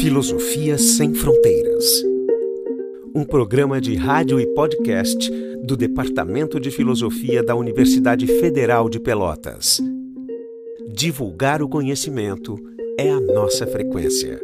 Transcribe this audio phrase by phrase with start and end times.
[0.00, 1.84] Filosofia Sem Fronteiras.
[3.14, 5.30] Um programa de rádio e podcast
[5.64, 9.80] do Departamento de Filosofia da Universidade Federal de Pelotas.
[10.92, 12.56] Divulgar o conhecimento
[12.98, 14.38] é a nossa frequência.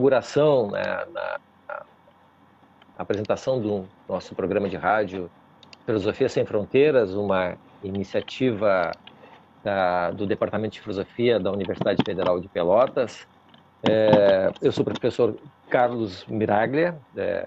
[0.00, 0.82] Inauguração, né,
[1.12, 1.82] na, na,
[2.96, 5.30] apresentação do nosso programa de rádio
[5.84, 8.92] Filosofia Sem Fronteiras, uma iniciativa
[9.62, 13.26] da, do Departamento de Filosofia da Universidade Federal de Pelotas.
[13.88, 15.36] É, eu sou o professor
[15.68, 17.46] Carlos Miraglia, é,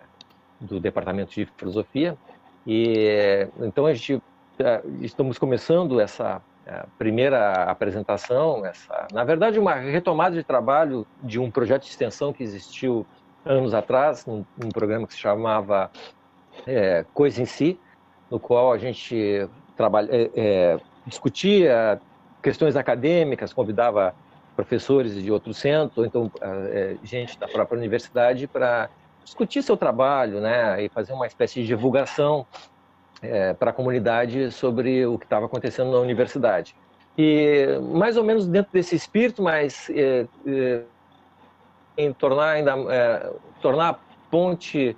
[0.59, 2.17] do Departamento de Filosofia,
[2.65, 4.21] e então a gente
[4.59, 11.39] é, estamos começando essa é, primeira apresentação, essa, na verdade, uma retomada de trabalho de
[11.39, 13.05] um projeto de extensão que existiu
[13.45, 15.91] anos atrás, um, um programa que se chamava
[16.65, 17.79] é, Coisa em Si,
[18.31, 21.99] no qual a gente trabalha, é, é, discutia
[22.41, 24.15] questões acadêmicas, convidava
[24.55, 28.89] professores de outro centro, então é, gente da própria universidade para
[29.23, 32.45] discutir seu trabalho, né, e fazer uma espécie de divulgação
[33.23, 36.75] é, para a comunidade sobre o que estava acontecendo na universidade.
[37.17, 40.81] E mais ou menos dentro desse espírito, mas é, é,
[41.97, 44.97] em tornar ainda é, tornar a ponte,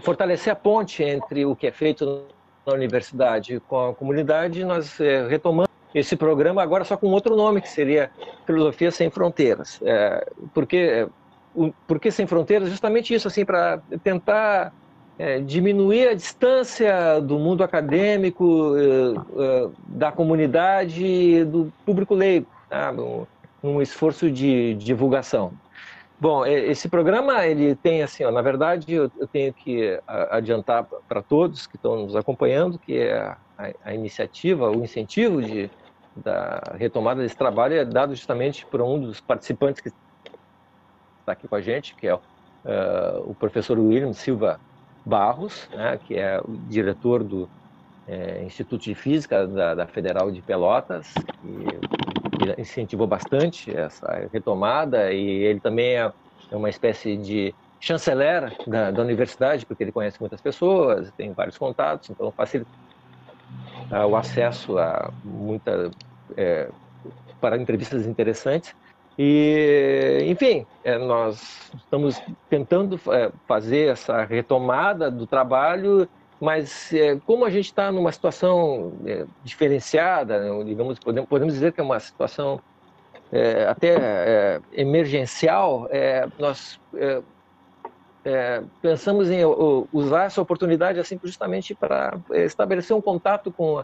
[0.00, 2.24] fortalecer a ponte entre o que é feito
[2.66, 7.60] na universidade com a comunidade, nós é, retomamos esse programa agora só com outro nome
[7.60, 8.10] que seria
[8.44, 9.80] Filosofia sem Fronteiras.
[9.84, 11.08] É, porque
[11.86, 14.74] porque sem fronteiras justamente isso assim para tentar
[15.18, 22.92] é, diminuir a distância do mundo acadêmico, é, da comunidade do público leigo, tá?
[23.62, 25.52] um, esforço de, divulgação.
[26.18, 31.66] Bom, esse programa ele tem assim, ó, na verdade eu, tenho que adiantar para todos
[31.66, 33.36] que estão nos acompanhando que é a,
[33.84, 35.70] a, iniciativa, o incentivo de,
[36.16, 39.88] da retomada desse trabalho é dado justamente por um dos participantes que
[41.20, 42.20] está aqui com a gente, que é uh,
[43.26, 44.58] o professor William Silva
[45.06, 47.48] Barros, né, que é o diretor do
[48.08, 55.26] é, Instituto de Física da, da, Federal de Pelotas, que incentivou bastante essa retomada, e
[55.44, 56.12] ele também é,
[56.50, 61.56] é uma espécie de chanceler da, da, universidade, porque ele conhece muitas pessoas, tem vários
[61.56, 62.68] contatos, então facilita
[64.08, 65.90] o acesso a muita
[66.36, 66.68] é,
[67.40, 68.74] para entrevistas interessantes.
[69.18, 76.06] E, enfim, é, nós estamos tentando é, fazer essa retomada do trabalho,
[76.38, 78.92] mas é, como a gente está numa situação
[79.42, 82.60] diferenciada, né, digamos, podemos, dizer que é uma situação
[83.68, 85.88] até emergencial,
[86.38, 86.78] nós
[88.80, 89.40] pensamos em
[89.92, 93.82] usar essa oportunidade assim justamente para estabelecer um contato com,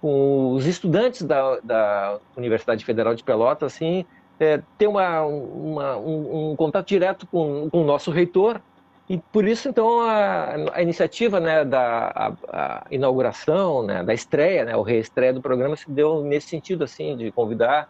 [0.00, 4.04] com os estudantes da, da Universidade Federal de Pelotas, assim,
[4.40, 8.60] é, ter uma, uma um, um, contato direto com, com, o nosso reitor.
[9.08, 14.64] E por isso, então, a, a iniciativa né, da a, a inauguração, né, da estreia,
[14.64, 17.88] né, o reestreia do programa se deu nesse sentido, assim, de convidar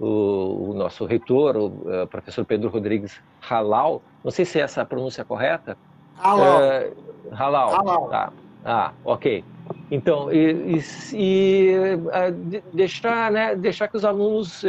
[0.00, 4.82] o, o nosso reitor, o, eh, professor Pedro Rodrigues Halal, não sei se é essa
[4.82, 5.76] a pronúncia correta.
[6.18, 6.62] Halal.
[6.62, 6.92] É,
[7.32, 7.74] Halal.
[7.74, 8.08] Halal.
[8.08, 8.32] Tá.
[8.64, 9.44] Ah, ok.
[9.90, 10.80] Então, e,
[11.12, 14.64] e, e uh, deixar, né, deixar que os alunos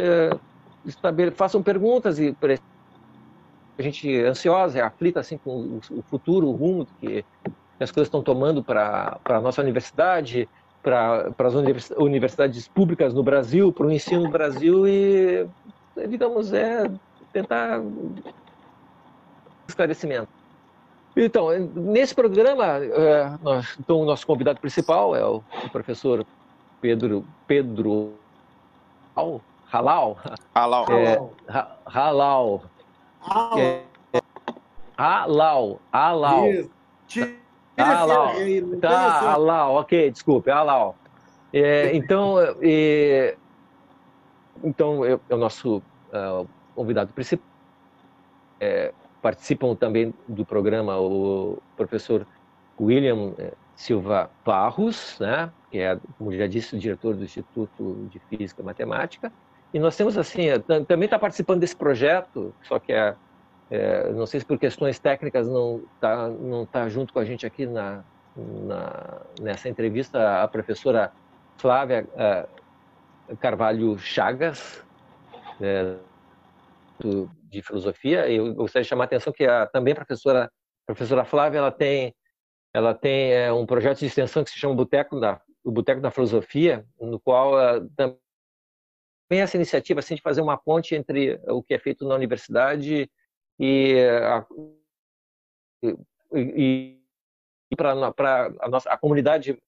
[1.34, 2.36] façam perguntas e
[3.78, 7.24] a gente é ansiosa, é aflita assim com o futuro, o rumo que
[7.80, 10.48] as coisas estão tomando para a nossa universidade,
[10.82, 11.54] para as
[11.96, 15.46] universidades públicas no Brasil, para o ensino no Brasil e,
[16.08, 16.90] digamos, é
[17.32, 17.80] tentar
[19.68, 20.28] esclarecimento.
[21.16, 25.42] Então, nesse programa, é, nós, então, o nosso convidado principal é o
[25.72, 26.24] professor
[26.80, 28.12] Pedro Pedro
[29.70, 30.16] Halal.
[30.54, 30.86] Halal.
[30.90, 31.18] É,
[31.86, 32.62] halal.
[33.20, 33.58] Halal.
[33.58, 33.82] É,
[34.96, 35.80] halal.
[35.92, 36.44] Halal.
[37.76, 38.32] Halal.
[38.80, 39.74] Tá, halal.
[39.76, 40.50] Ok, desculpe.
[40.50, 40.96] Halal.
[41.52, 43.36] É, então, é,
[44.64, 47.46] então é, é o nosso uh, convidado principal.
[48.60, 52.26] É, participam também do programa o professor
[52.80, 58.18] William é, Silva Barros, né, que é, como já disse, o diretor do Instituto de
[58.18, 59.32] Física e Matemática,
[59.72, 60.46] e nós temos assim,
[60.86, 63.14] também está participando desse projeto, só que é
[63.70, 67.44] é, não sei se por questões técnicas não está não tá junto com a gente
[67.44, 68.02] aqui na,
[68.34, 71.12] na nessa entrevista a professora
[71.58, 74.82] Flávia uh, Carvalho Chagas,
[75.60, 75.96] é,
[76.98, 78.28] do, de filosofia.
[78.30, 81.70] Eu gostaria de chamar a atenção que a, também a professora, a professora Flávia ela
[81.70, 82.14] tem,
[82.72, 86.10] ela tem é, um projeto de extensão que se chama Boteco da, o Boteco da
[86.10, 87.52] Filosofia, no qual
[87.96, 88.16] também
[89.36, 93.10] essa iniciativa assim, de fazer uma ponte entre o que é feito na universidade
[93.58, 93.94] e
[96.34, 97.00] e,
[97.70, 97.92] e para
[98.60, 99.58] a nossa a comunidade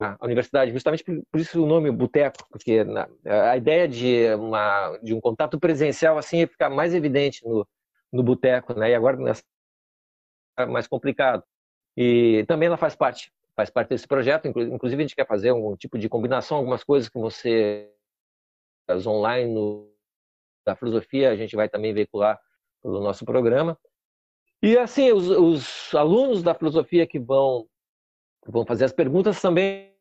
[0.00, 4.96] a universidade, justamente por, por isso o nome Boteco, porque na, a ideia de, uma,
[4.98, 7.66] de um contato presencial assim fica mais evidente no,
[8.12, 8.90] no boteco, né?
[8.90, 9.42] E agora nessa
[10.58, 11.44] é mais complicado.
[11.96, 14.46] E também ela faz parte, faz parte desse projeto.
[14.46, 17.90] Inclusive a gente quer fazer um tipo de combinação, algumas coisas que você
[19.06, 19.90] online no,
[20.66, 22.38] da filosofia a gente vai também veicular
[22.82, 23.78] pelo nosso programa.
[24.62, 27.66] E assim, os, os alunos da filosofia que vão
[28.46, 29.92] vão fazer as perguntas também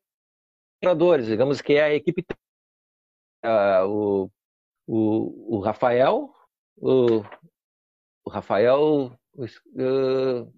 [0.77, 2.25] operadores, digamos que é a equipe
[3.45, 4.31] uh, o,
[4.87, 6.33] o, o Rafael,
[6.77, 7.21] o,
[8.25, 10.53] o Rafael, uh,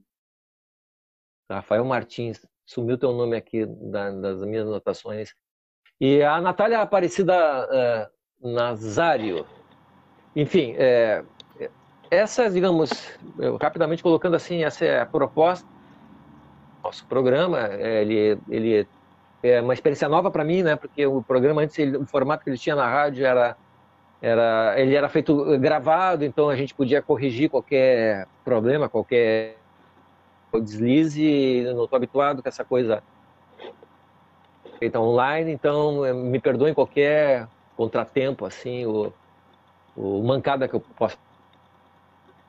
[1.50, 5.34] Rafael Martins, sumiu teu nome aqui da, das minhas anotações,
[6.00, 8.10] e a Natália Aparecida
[8.42, 9.46] uh, Nazário.
[10.36, 11.24] Enfim, é,
[12.10, 12.90] essa, digamos,
[13.62, 15.66] rapidamente colocando assim, essa é a proposta
[16.84, 17.60] nosso programa.
[17.60, 18.88] É, ele, ele
[19.42, 20.76] é uma experiência nova para mim, né?
[20.76, 23.56] Porque o programa antes, ele, o formato que ele tinha na rádio era,
[24.22, 29.58] era, ele era feito gravado, então a gente podia corrigir qualquer problema, qualquer
[30.62, 31.64] deslize.
[31.74, 33.04] Não estou habituado com essa coisa
[34.80, 37.48] feita online, então eh, me perdoem qualquer
[37.78, 39.14] contratempo, assim, o,
[39.96, 41.18] o mancada que eu posso.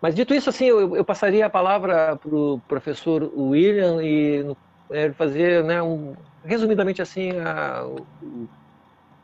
[0.00, 4.44] Mas dito isso, assim, eu, eu passaria a palavra para o professor William e
[4.90, 6.14] é, fazer né, um,
[6.44, 8.48] resumidamente assim, a, o,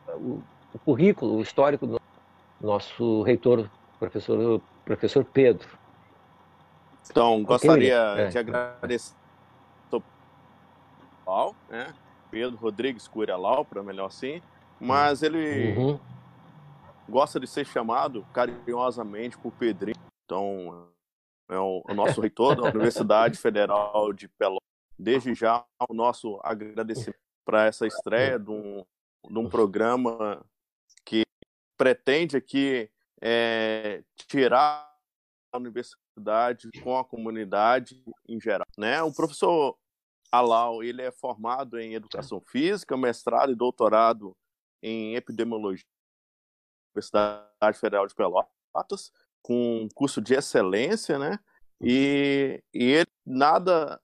[0.09, 0.41] o,
[0.73, 2.01] o, currículo histórico do
[2.59, 3.69] nosso reitor,
[3.99, 5.67] professor, professor Pedro.
[7.09, 8.27] Então, gostaria okay.
[8.29, 8.39] de é.
[8.39, 9.15] agradecer
[11.25, 11.93] ao né?
[12.29, 14.41] Pedro Rodrigues Curialau, para melhor assim,
[14.79, 15.99] mas ele uhum.
[17.07, 19.95] gosta de ser chamado carinhosamente por Pedrinho.
[20.25, 20.87] Então,
[21.49, 24.61] é o, o nosso reitor da Universidade Federal de Pelotas
[24.97, 28.85] desde já o nosso agradecimento para essa estreia de um,
[29.27, 30.45] de um programa
[31.03, 31.23] que
[31.75, 32.89] pretende aqui
[33.19, 34.90] é, tirar
[35.57, 38.67] universidade com a comunidade em geral.
[38.77, 39.01] Né?
[39.01, 39.77] O professor
[40.31, 44.35] Alau ele é formado em educação física, mestrado e doutorado
[44.81, 49.11] em epidemiologia na Universidade Federal de Pelotas,
[49.41, 51.37] com um curso de excelência, né?
[51.81, 53.99] E, e ele nada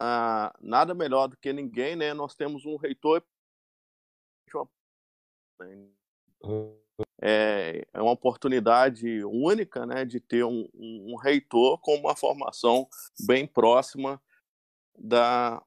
[0.00, 2.14] ah, nada melhor do que ninguém, né?
[2.14, 3.22] Nós temos um reitor
[7.22, 12.88] é uma oportunidade única, né, de ter um, um, reitor com uma formação
[13.26, 14.20] bem próxima
[14.98, 15.62] da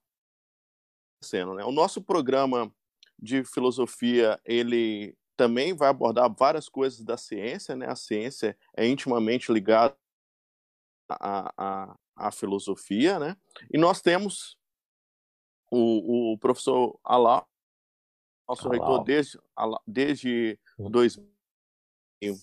[1.23, 1.53] cena.
[1.53, 1.63] Né?
[1.63, 2.73] O nosso programa
[3.19, 7.87] de filosofia ele também vai abordar várias coisas da ciência, né?
[7.87, 9.95] A ciência é intimamente ligada
[11.09, 13.35] à, à, a filosofia, né?
[13.71, 14.57] E nós temos
[15.71, 17.45] o, o professor Alá,
[18.47, 19.39] nosso reitor desde,
[19.87, 21.32] desde 2000.
[22.31, 22.37] Hum.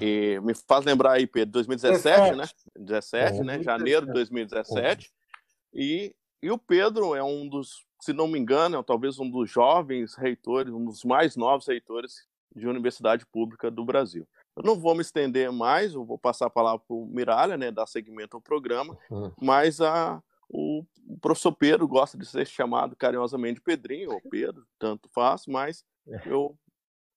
[0.00, 2.36] E me faz lembrar aí, Pedro, 2017, 17.
[2.36, 2.44] né?
[2.76, 3.44] 17, uhum.
[3.44, 3.62] né?
[3.62, 5.06] Janeiro de 2017.
[5.06, 5.80] Uhum.
[5.80, 9.48] E, e o Pedro é um dos, se não me engano, é talvez um dos
[9.48, 14.26] jovens reitores, um dos mais novos reitores de universidade pública do Brasil.
[14.56, 17.70] Eu não vou me estender mais, eu vou passar a palavra para o Miralha, né,
[17.70, 19.32] dar seguimento ao programa, uhum.
[19.40, 25.08] mas a, o, o, professor Pedro gosta de ser chamado carinhosamente Pedrinho, ou Pedro, tanto
[25.14, 26.22] faz, mas é.
[26.26, 26.58] eu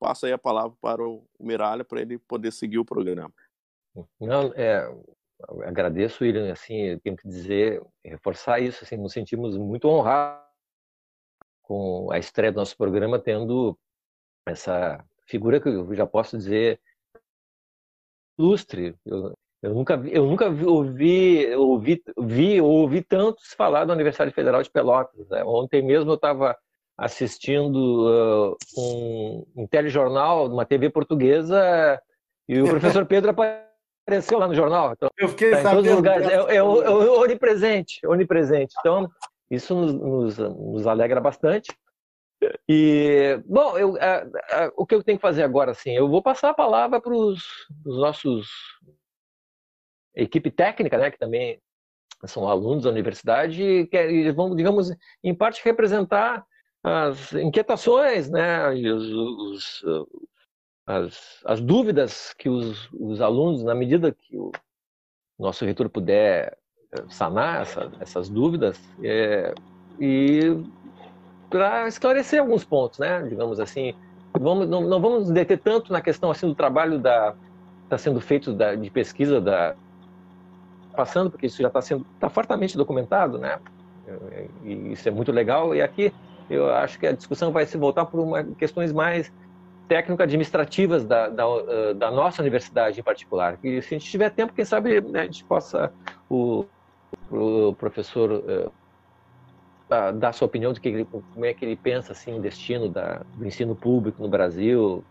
[0.03, 3.33] passo aí a palavra para o Miralha para ele poder seguir o programa.
[4.19, 4.93] Não, é,
[5.65, 10.43] agradeço, William, assim, eu tenho que dizer, reforçar isso, assim, nos sentimos muito honrados
[11.61, 13.79] com a estreia do nosso programa, tendo
[14.45, 16.81] essa figura que eu já posso dizer
[18.37, 18.93] ilustre.
[19.05, 24.69] Eu, eu nunca, eu nunca ouvi, ouvi, vi ouvi tantos falar da Universidade Federal de
[24.69, 25.29] Pelotas.
[25.29, 25.45] Né?
[25.45, 26.57] Ontem mesmo eu estava
[26.97, 31.99] assistindo uh, um, um telejornal, uma TV portuguesa,
[32.47, 34.93] e o professor Pedro apareceu lá no jornal.
[34.93, 36.27] Então, eu fiquei tá em todos os lugares.
[36.27, 38.75] É, é, é, onipresente, onipresente.
[38.79, 39.09] Então,
[39.49, 41.71] isso nos, nos, nos alegra bastante.
[42.67, 46.21] E, bom, eu, a, a, o que eu tenho que fazer agora, assim, eu vou
[46.21, 47.43] passar a palavra para os
[47.85, 48.47] nossos
[50.15, 51.59] equipe técnica, né, que também
[52.25, 54.89] são alunos da universidade, que é, vão, digamos,
[55.23, 56.45] em parte representar
[56.83, 59.85] as inquietações, né, e os, os,
[60.85, 64.51] as, as dúvidas que os, os alunos, na medida que o
[65.39, 66.57] nosso reitor puder
[66.91, 69.53] eh, sanar essa, essas dúvidas, é,
[69.97, 70.61] e
[71.49, 73.93] para esclarecer alguns pontos, né, digamos assim,
[74.37, 77.33] vamos, não, não vamos deter tanto na questão assim do trabalho da
[77.83, 79.75] está sendo feito da, de pesquisa da
[80.95, 83.59] passando, porque isso já está sendo tá fortemente documentado, né?
[84.63, 85.75] E isso é muito legal.
[85.75, 86.13] E aqui
[86.53, 89.31] eu acho que a discussão vai se voltar por uma, questões mais
[89.87, 91.45] técnico-administrativas da, da,
[91.95, 93.59] da, nossa universidade em particular.
[93.63, 95.91] E se a gente tiver tempo, quem sabe né, a gente possa
[96.29, 96.65] o,
[97.29, 98.71] o professor uh,
[100.13, 103.21] dar sua opinião de que ele, como é que ele pensa assim o destino da,
[103.35, 105.03] do ensino público no Brasil,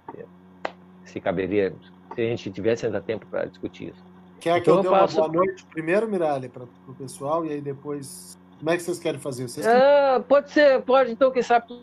[1.05, 1.75] se caberia,
[2.15, 4.13] se a gente tivesse ainda tempo para discutir isso.
[4.41, 7.61] Quer que então, eu dê uma boa noite primeiro, Miralha, para o pessoal, e aí
[7.61, 8.37] depois.
[8.63, 9.49] Como é que vocês querem fazer?
[9.49, 11.83] Vocês é, pode ser, pode, então, quem sabe tu,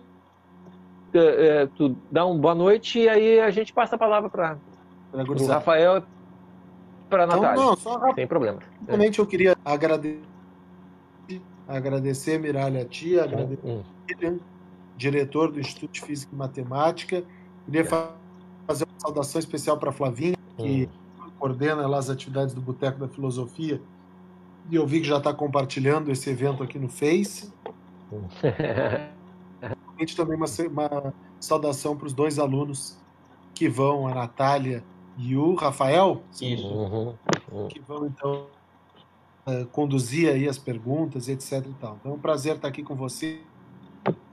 [1.14, 4.58] é, tu dá uma boa noite e aí a gente passa a palavra para
[5.12, 6.02] o Rafael
[7.10, 7.66] para a então, Natália.
[7.66, 8.60] Não, só sem problema.
[8.88, 9.22] Realmente é.
[9.22, 10.22] eu queria agradecer,
[11.68, 13.84] agradecer Miralha a ti, agradecer hum,
[14.24, 14.40] hum.
[14.96, 17.26] diretor do Instituto de Física e Matemática.
[17.66, 17.84] Queria é.
[17.84, 21.00] fazer uma saudação especial para Flavinha, que hum
[21.40, 23.82] coordena lá as atividades do Boteco da Filosofia,
[24.70, 27.52] e eu vi que já está compartilhando esse evento aqui no Face.
[30.00, 32.98] gente também uma, uma saudação para os dois alunos
[33.54, 34.84] que vão, a Natália
[35.18, 37.16] e o Rafael, uhum,
[37.52, 37.68] uhum.
[37.68, 38.48] que vão então
[39.46, 41.98] uh, conduzir aí as perguntas e etc e tal.
[42.00, 43.42] Então é um prazer estar aqui com você.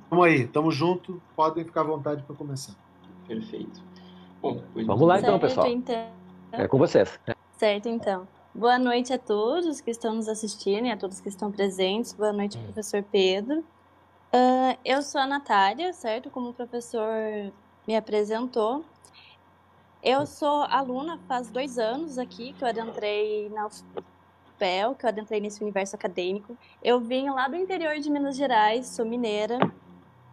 [0.09, 2.75] Vamos aí, tamo junto, podem ficar à vontade para começar.
[3.27, 3.83] Perfeito.
[4.41, 5.67] Bom, Vamos lá então, pessoal.
[5.67, 6.07] Então.
[6.53, 7.19] É com vocês.
[7.59, 8.29] Certo, então.
[8.57, 12.15] Boa noite a todos que estão nos assistindo e a todos que estão presentes.
[12.15, 12.63] Boa noite, hum.
[12.63, 13.59] professor Pedro.
[14.33, 16.31] Uh, eu sou a Natália, certo?
[16.31, 17.07] Como o professor
[17.87, 18.83] me apresentou.
[20.03, 20.27] Eu hum.
[20.27, 25.63] sou aluna faz dois anos aqui que eu adentrei na UFPEL, que eu adentrei nesse
[25.63, 26.57] universo acadêmico.
[26.83, 29.59] Eu vim lá do interior de Minas Gerais, sou mineira.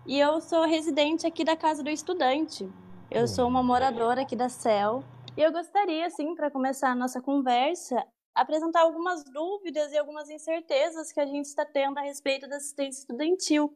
[0.05, 2.71] E eu sou residente aqui da Casa do Estudante.
[3.11, 5.03] Eu sou uma moradora aqui da CEL.
[5.35, 11.11] E eu gostaria, assim, para começar a nossa conversa, apresentar algumas dúvidas e algumas incertezas
[11.11, 13.75] que a gente está tendo a respeito da assistência estudantil.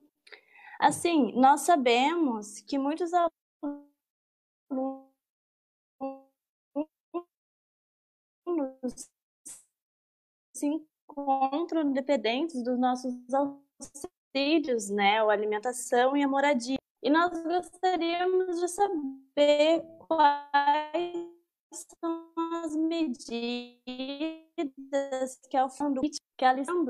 [0.80, 3.32] Assim, nós sabemos que muitos alunos
[10.54, 16.78] se encontram dependentes dos nossos auxílios, né, a alimentação e a moradia.
[17.02, 21.37] E nós gostaríamos de saber quais
[21.72, 22.32] são
[22.64, 23.38] as medidas
[25.50, 26.48] que é o fundo que é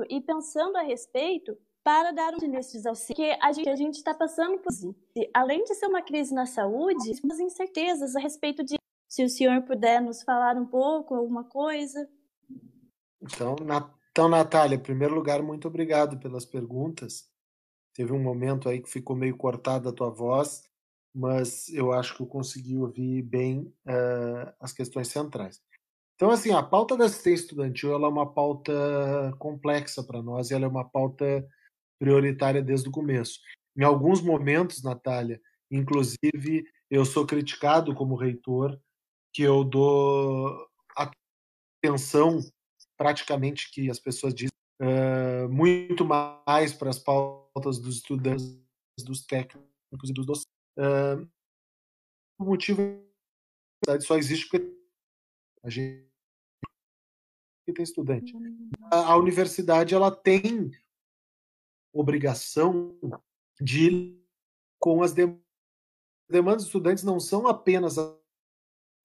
[0.08, 3.16] e pensando a respeito para dar um desses auxílios.
[3.16, 4.72] Porque a gente a está passando por
[5.32, 8.76] além de ser uma crise na saúde, temos incertezas a respeito de
[9.08, 12.08] se o senhor puder nos falar um pouco alguma coisa.
[13.22, 17.26] Então, na, então Natália, em primeiro lugar, muito obrigado pelas perguntas.
[17.94, 20.67] Teve um momento aí que ficou meio cortada a tua voz,
[21.14, 25.60] mas eu acho que eu consegui ouvir bem uh, as questões centrais.
[26.14, 28.72] Então, assim, a pauta da assistência estudantil ela é uma pauta
[29.38, 31.46] complexa para nós e ela é uma pauta
[31.98, 33.38] prioritária desde o começo.
[33.76, 38.78] Em alguns momentos, Natália, inclusive, eu sou criticado como reitor,
[39.32, 40.66] que eu dou
[41.84, 42.40] atenção,
[42.96, 44.50] praticamente, que as pessoas dizem,
[44.82, 48.58] uh, muito mais para as pautas dos estudantes,
[49.04, 50.57] dos técnicos e dos docentes.
[50.78, 51.28] Uh,
[52.38, 53.04] o motivo
[54.00, 54.78] só existe porque
[55.64, 56.08] a gente
[57.66, 58.32] tem estudante.
[58.92, 60.70] A, a universidade ela tem
[61.92, 62.96] obrigação
[63.60, 64.16] de
[64.78, 65.42] com as demandas.
[66.30, 68.16] demandas dos estudantes não são apenas a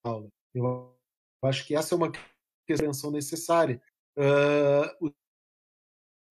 [0.03, 0.29] aula.
[0.53, 0.95] Eu
[1.43, 2.11] acho que essa é uma
[2.67, 3.81] questão necessária.
[4.15, 5.13] Uh, a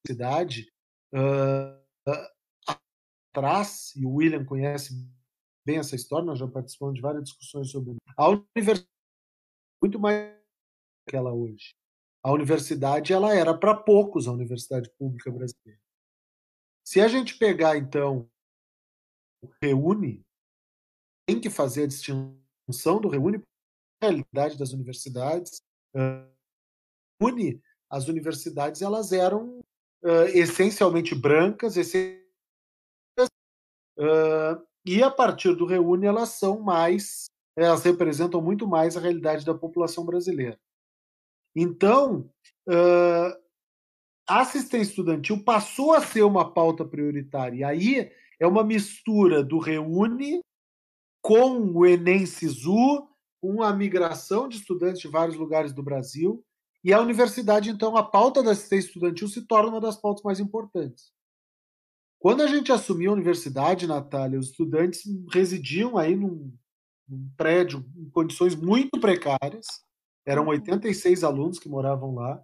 [0.06, 0.72] universidade
[1.12, 1.82] uh,
[3.32, 4.94] atrás, e o William conhece
[5.64, 8.88] bem essa história, nós já participamos de várias discussões sobre a universidade
[9.82, 10.36] muito mais
[11.08, 11.74] que ela hoje.
[12.24, 15.80] A universidade ela era para poucos, a universidade pública brasileira.
[16.86, 18.30] Se a gente pegar então
[19.42, 20.24] o reúne,
[21.26, 23.42] tem que fazer a distinção do reúne
[24.00, 25.60] a realidade das universidades.
[27.20, 27.60] Une
[27.92, 29.58] as universidades elas eram
[30.02, 32.24] uh, essencialmente brancas, essencialmente,
[33.98, 39.44] uh, e a partir do Reúne elas são mais, elas representam muito mais a realidade
[39.44, 40.58] da população brasileira.
[41.54, 42.30] Então,
[42.68, 43.42] uh,
[44.26, 47.56] a assistência estudantil passou a ser uma pauta prioritária.
[47.56, 50.40] E aí é uma mistura do Reúne
[51.20, 53.08] com o Enem Sisu,
[53.40, 56.44] com a migração de estudantes de vários lugares do Brasil.
[56.84, 60.40] E a universidade, então, a pauta da assistência estudantil se torna uma das pautas mais
[60.40, 61.12] importantes.
[62.22, 65.02] Quando a gente assumiu a universidade, Natália, os estudantes
[65.32, 66.56] residiam aí num,
[67.08, 69.66] num prédio em condições muito precárias.
[70.24, 71.28] Eram 86 uhum.
[71.28, 72.40] alunos que moravam lá,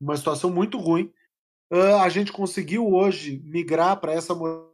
[0.00, 1.12] uma situação muito ruim.
[1.70, 4.72] Uh, a gente conseguiu hoje migrar para essa moradia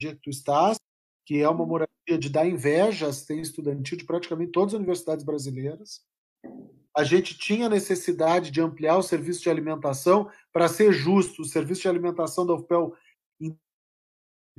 [0.00, 0.76] que tu estás,
[1.24, 1.68] que é uma uhum.
[1.68, 6.00] moradia de dar inveja à assistência estudantil de praticamente todas as universidades brasileiras.
[6.96, 11.42] A gente tinha necessidade de ampliar o serviço de alimentação para ser justo.
[11.42, 12.92] O serviço de alimentação da UFPEL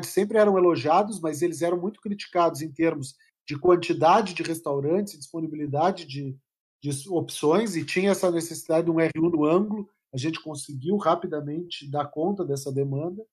[0.07, 3.15] sempre eram elogiados, mas eles eram muito criticados em termos
[3.47, 6.37] de quantidade de restaurantes, disponibilidade de,
[6.81, 9.89] de opções, e tinha essa necessidade de um R1 no ângulo.
[10.13, 13.25] A gente conseguiu rapidamente dar conta dessa demanda.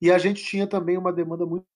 [0.00, 1.66] E a gente tinha também uma demanda muito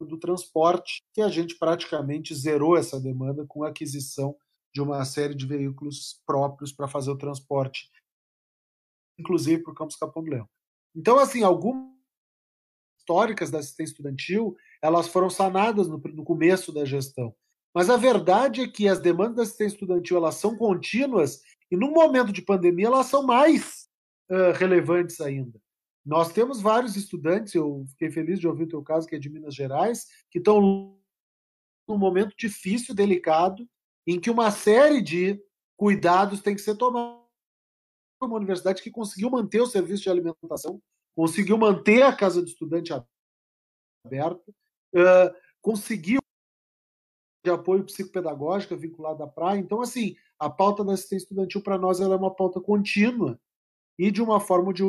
[0.00, 4.36] do transporte, que a gente praticamente zerou essa demanda com a aquisição
[4.72, 7.90] de uma série de veículos próprios para fazer o transporte,
[9.18, 10.48] inclusive para o campus Capão do Leão.
[10.94, 11.97] Então, assim, algumas
[13.08, 17.34] históricas da assistência estudantil, elas foram sanadas no, no começo da gestão.
[17.74, 21.90] Mas a verdade é que as demandas da assistência estudantil elas são contínuas e no
[21.90, 23.88] momento de pandemia elas são mais
[24.30, 25.58] uh, relevantes ainda.
[26.04, 29.28] Nós temos vários estudantes, eu fiquei feliz de ouvir o teu caso, que é de
[29.28, 30.60] Minas Gerais, que estão
[31.86, 33.68] num momento difícil, delicado,
[34.06, 35.38] em que uma série de
[35.76, 37.26] cuidados tem que ser tomado.
[38.20, 40.80] Uma universidade que conseguiu manter o serviço de alimentação
[41.18, 42.92] conseguiu manter a casa do estudante
[44.04, 44.52] aberta,
[44.94, 46.20] uh, conseguiu
[47.44, 49.58] de apoio psicopedagógico vinculado à praia.
[49.58, 53.36] Então, assim, a pauta da assistência estudantil para nós ela é uma pauta contínua
[53.98, 54.84] e de uma forma de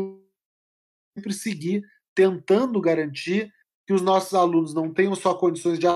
[1.18, 3.52] sempre seguir tentando garantir
[3.88, 5.88] que os nossos alunos não tenham só condições de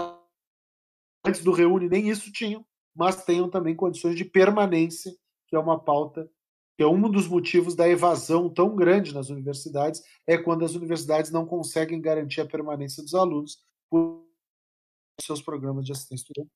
[1.23, 2.65] antes do reúne nem isso tinham,
[2.95, 5.15] mas tenham também condições de permanência,
[5.47, 6.27] que é uma pauta
[6.75, 11.31] que é um dos motivos da evasão tão grande nas universidades, é quando as universidades
[11.31, 14.23] não conseguem garantir a permanência dos alunos por
[15.21, 16.51] seus programas de assistência estudantil.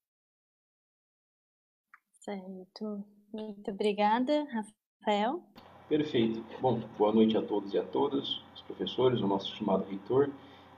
[2.11, 3.03] Certo.
[3.31, 5.43] Muito obrigada, Rafael.
[5.87, 6.43] Perfeito.
[6.59, 10.29] Bom, boa noite a todos e a todas, os professores, o nosso estimado reitor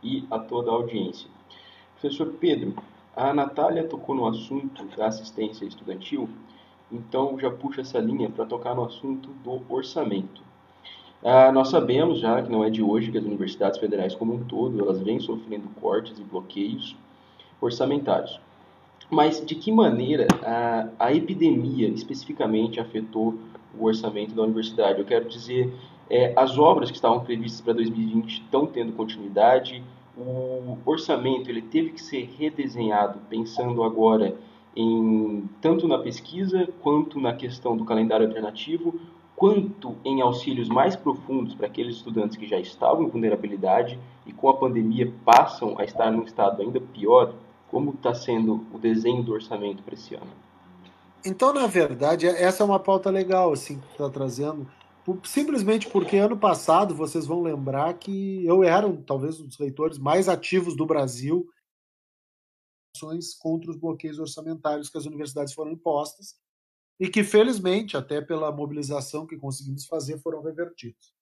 [0.04, 1.30] e a toda a audiência.
[1.94, 2.76] Professor Pedro,
[3.16, 6.30] a Natália tocou no assunto da assistência estudantil
[6.92, 10.42] então já puxa essa linha para tocar no assunto do orçamento.
[11.24, 14.44] Ah, nós sabemos já que não é de hoje que as universidades federais como um
[14.44, 16.96] todo elas vêm sofrendo cortes e bloqueios
[17.60, 18.40] orçamentários.
[19.10, 23.36] Mas de que maneira a, a epidemia especificamente afetou
[23.78, 25.00] o orçamento da universidade?
[25.00, 25.74] Eu quero dizer,
[26.10, 29.84] é, as obras que estavam previstas para 2020 estão tendo continuidade.
[30.16, 34.36] O orçamento ele teve que ser redesenhado pensando agora
[34.76, 39.00] em, tanto na pesquisa quanto na questão do calendário alternativo,
[39.36, 44.50] quanto em auxílios mais profundos para aqueles estudantes que já estavam em vulnerabilidade e com
[44.50, 47.34] a pandemia passam a estar num estado ainda pior,
[47.72, 50.32] como está sendo o desenho do orçamento para esse ano?
[51.26, 54.68] Então, na verdade, essa é uma pauta legal assim que está trazendo,
[55.24, 60.30] simplesmente porque ano passado vocês vão lembrar que eu era talvez um dos leitores mais
[60.30, 61.48] ativos do Brasil
[63.40, 66.36] contra os bloqueios orçamentários que as universidades foram impostas
[67.00, 71.14] e que, felizmente, até pela mobilização que conseguimos fazer, foram revertidos.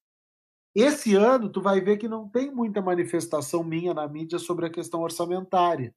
[0.74, 4.70] Esse ano, tu vai ver que não tem muita manifestação minha na mídia sobre a
[4.70, 5.94] questão orçamentária.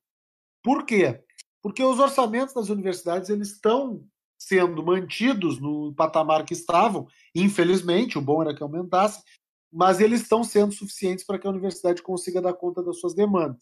[0.64, 1.24] Por quê?
[1.62, 4.04] Porque os orçamentos das universidades eles estão
[4.38, 7.08] sendo mantidos no patamar que estavam.
[7.36, 9.24] Infelizmente, o bom era que aumentasse,
[9.72, 13.62] mas eles estão sendo suficientes para que a universidade consiga dar conta das suas demandas.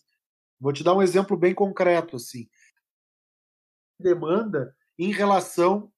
[0.59, 2.49] Vou te dar um exemplo bem concreto assim.
[3.99, 5.91] Demanda em relação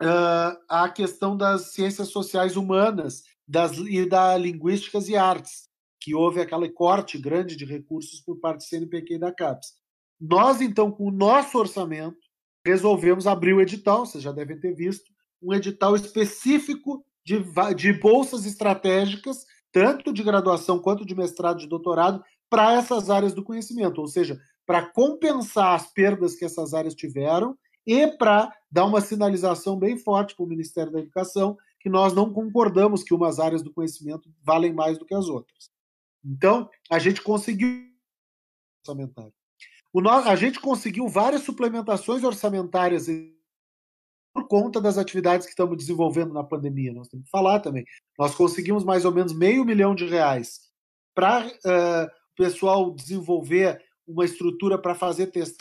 [0.00, 5.68] uh, à questão das ciências sociais humanas das, e da linguísticas e artes,
[6.00, 9.74] que houve aquele corte grande de recursos por parte do CNPq e da CAPES.
[10.20, 12.18] Nós, então, com o nosso orçamento,
[12.64, 15.10] resolvemos abrir o edital, vocês já devem ter visto,
[15.42, 17.42] um edital específico de,
[17.74, 23.44] de bolsas estratégicas, tanto de graduação quanto de mestrado e doutorado, para essas áreas do
[23.44, 29.00] conhecimento, ou seja, para compensar as perdas que essas áreas tiveram e para dar uma
[29.00, 33.62] sinalização bem forte para o Ministério da Educação que nós não concordamos que umas áreas
[33.62, 35.70] do conhecimento valem mais do que as outras.
[36.22, 37.88] Então, a gente conseguiu
[38.80, 39.32] orçamentário.
[39.92, 43.06] O, a gente conseguiu várias suplementações orçamentárias
[44.32, 46.92] por conta das atividades que estamos desenvolvendo na pandemia.
[46.92, 47.84] Nós temos que falar também.
[48.18, 50.70] Nós conseguimos mais ou menos meio milhão de reais
[51.14, 55.58] para uh, o pessoal desenvolver uma estrutura para fazer testes.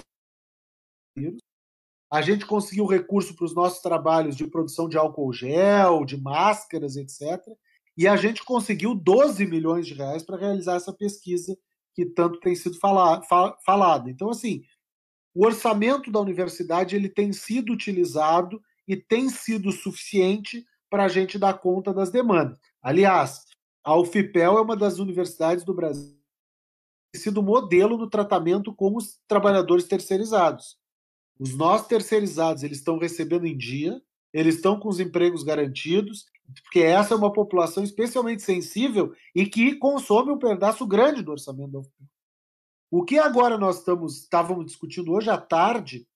[2.11, 6.95] A gente conseguiu recurso para os nossos trabalhos de produção de álcool gel, de máscaras,
[6.95, 7.39] etc.
[7.95, 11.57] E a gente conseguiu 12 milhões de reais para realizar essa pesquisa
[11.93, 13.21] que tanto tem sido fala,
[13.63, 14.09] falada.
[14.09, 14.63] Então, assim,
[15.35, 21.37] o orçamento da universidade ele tem sido utilizado e tem sido suficiente para a gente
[21.37, 22.57] dar conta das demandas.
[22.81, 23.45] Aliás,
[23.83, 26.18] a UFPEL é uma das universidades do Brasil
[27.15, 30.77] sido modelo no tratamento com os trabalhadores terceirizados.
[31.39, 34.01] Os nossos terceirizados eles estão recebendo em dia,
[34.33, 36.25] eles estão com os empregos garantidos,
[36.63, 41.71] porque essa é uma população especialmente sensível e que consome um pedaço grande do orçamento
[41.71, 42.07] da UFPEL.
[42.91, 46.07] O que agora nós estamos, estávamos discutindo hoje à tarde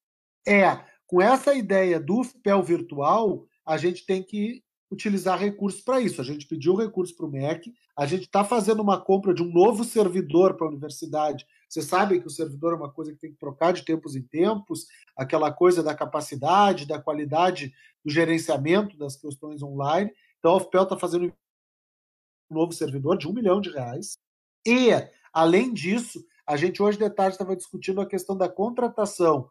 [0.48, 6.22] é, com essa ideia do FPEL virtual, a gente tem que utilizar recursos para isso.
[6.22, 9.52] A gente pediu recursos para o MEC, a gente está fazendo uma compra de um
[9.52, 11.46] novo servidor para a universidade.
[11.68, 14.22] Vocês sabem que o servidor é uma coisa que tem que trocar de tempos em
[14.22, 20.12] tempos, aquela coisa da capacidade, da qualidade do gerenciamento das questões online.
[20.40, 24.18] Então, a UFPEL está fazendo um novo servidor de um milhão de reais.
[24.66, 24.90] E,
[25.34, 29.50] além disso, a gente hoje de tarde estava discutindo a questão da contratação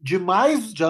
[0.00, 0.84] de mais de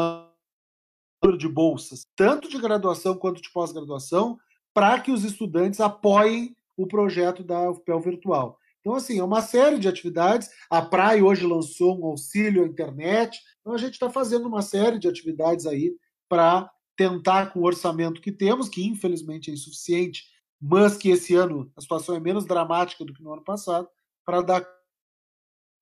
[1.30, 4.36] de bolsas, tanto de graduação quanto de pós-graduação,
[4.74, 8.58] para que os estudantes apoiem o projeto da UFPEL virtual.
[8.80, 10.50] Então, assim, é uma série de atividades.
[10.68, 13.40] A Praia hoje lançou um auxílio à internet.
[13.60, 15.94] Então, a gente está fazendo uma série de atividades aí
[16.28, 20.24] para tentar, com o orçamento que temos, que infelizmente é insuficiente,
[20.60, 23.88] mas que esse ano a situação é menos dramática do que no ano passado,
[24.24, 24.66] para dar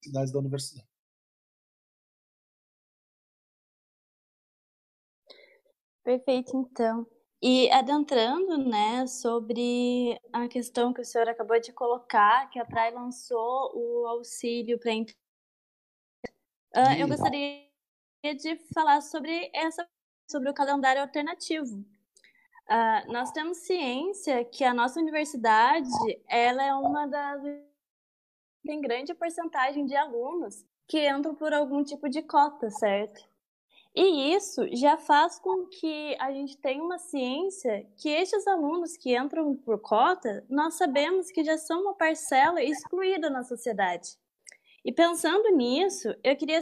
[0.04, 0.89] cidades da universidade.
[6.04, 7.06] Perfeito, então.
[7.42, 12.94] E adentrando, né, sobre a questão que o senhor acabou de colocar, que a Praia
[12.94, 14.92] lançou o auxílio para
[16.76, 17.66] uh, eu gostaria
[18.24, 19.86] de falar sobre essa
[20.30, 21.84] sobre o calendário alternativo.
[22.70, 25.88] Uh, nós temos ciência que a nossa universidade
[26.28, 27.42] ela é uma das
[28.64, 33.29] tem grande porcentagem de alunos que entram por algum tipo de cota, certo?
[33.94, 39.16] E isso já faz com que a gente tenha uma ciência que estes alunos que
[39.16, 44.16] entram por cota, nós sabemos que já são uma parcela excluída na sociedade.
[44.84, 46.60] E pensando nisso, eu queria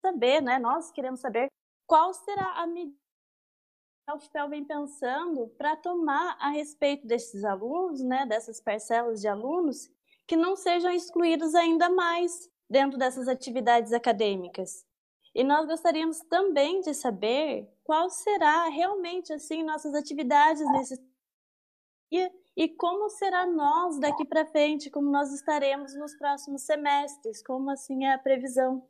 [0.00, 1.48] saber, né, nós queremos saber
[1.86, 2.96] qual será a medida
[4.04, 9.28] que a UFPEL vem pensando para tomar a respeito desses alunos, né, dessas parcelas de
[9.28, 9.90] alunos,
[10.26, 14.84] que não sejam excluídos ainda mais dentro dessas atividades acadêmicas.
[15.34, 20.96] E nós gostaríamos também de saber qual será realmente assim nossas atividades nesse
[22.10, 27.70] dia e como será nós daqui para frente, como nós estaremos nos próximos semestres, como
[27.70, 28.86] assim é a previsão.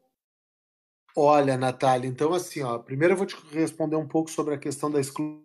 [1.16, 4.90] Olha, Natália, então assim, ó, primeiro eu vou te responder um pouco sobre a questão
[4.90, 5.44] da exclusão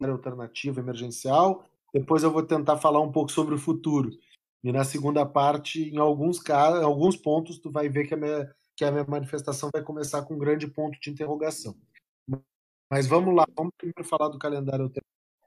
[0.00, 4.10] alternativa emergencial, depois eu vou tentar falar um pouco sobre o futuro.
[4.62, 8.16] E na segunda parte, em alguns casos, em alguns pontos, tu vai ver que a
[8.16, 11.76] minha, que a minha manifestação vai começar com um grande ponto de interrogação.
[12.90, 14.90] Mas vamos lá, vamos primeiro falar do calendário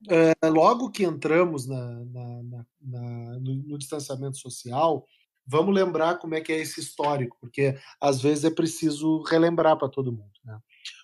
[0.07, 2.43] é, logo que entramos na, na,
[2.79, 5.03] na, no, no, distanciamento social,
[5.47, 9.89] vamos lembrar como é que é esse histórico, porque às vezes é preciso relembrar para
[9.89, 10.33] todo mundo.
[10.45, 10.59] Né?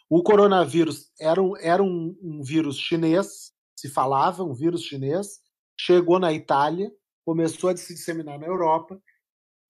[0.07, 5.39] O coronavírus era, era um, um vírus chinês, se falava, um vírus chinês,
[5.79, 6.91] chegou na Itália,
[7.25, 9.01] começou a se disseminar na Europa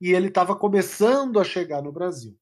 [0.02, 2.38] e ele estava começando a chegar no Brasil.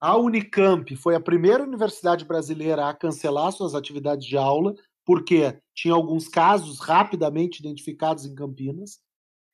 [0.00, 5.92] A Unicamp foi a primeira universidade brasileira a cancelar suas atividades de aula, porque tinha
[5.92, 8.98] alguns casos rapidamente identificados em Campinas.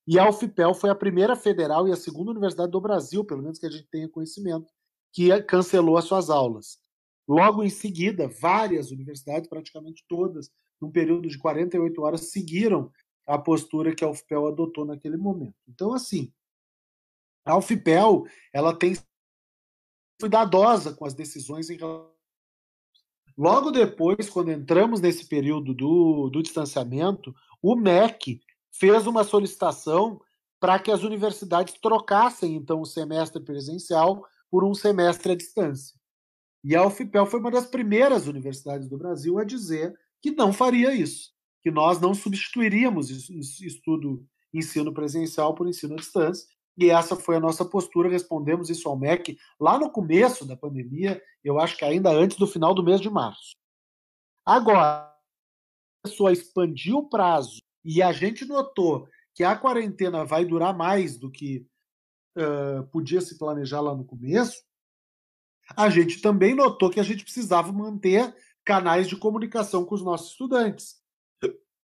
[0.06, 3.58] E a UFPEL foi a primeira federal e a segunda universidade do Brasil, pelo menos
[3.58, 4.72] que a gente tenha conhecimento,
[5.12, 6.78] que cancelou as suas aulas.
[7.26, 10.48] Logo em seguida, várias universidades, praticamente todas,
[10.80, 12.92] num período de 48 horas, seguiram
[13.26, 15.56] a postura que a UFPEL adotou naquele momento.
[15.68, 16.32] Então, assim,
[17.44, 18.94] a UFPEL ela tem
[20.20, 22.14] cuidadosa com as decisões em relação.
[23.36, 28.40] Logo depois, quando entramos nesse período do, do distanciamento, o MEC
[28.72, 30.20] fez uma solicitação
[30.58, 35.94] para que as universidades trocassem então o semestre presencial por um semestre à distância.
[36.64, 40.94] E a UFPEL foi uma das primeiras universidades do Brasil a dizer que não faria
[40.94, 43.10] isso que nós não substituiríamos
[43.60, 44.24] estudo
[44.54, 46.46] ensino presencial por ensino à distância,
[46.76, 48.08] e essa foi a nossa postura.
[48.08, 52.46] Respondemos isso ao MEC lá no começo da pandemia, eu acho que ainda antes do
[52.46, 53.56] final do mês de março.
[54.44, 60.76] Agora, a pessoa expandiu o prazo e a gente notou que a quarentena vai durar
[60.76, 61.66] mais do que
[62.36, 64.62] uh, podia se planejar lá no começo,
[65.76, 68.34] a gente também notou que a gente precisava manter
[68.64, 70.96] canais de comunicação com os nossos estudantes.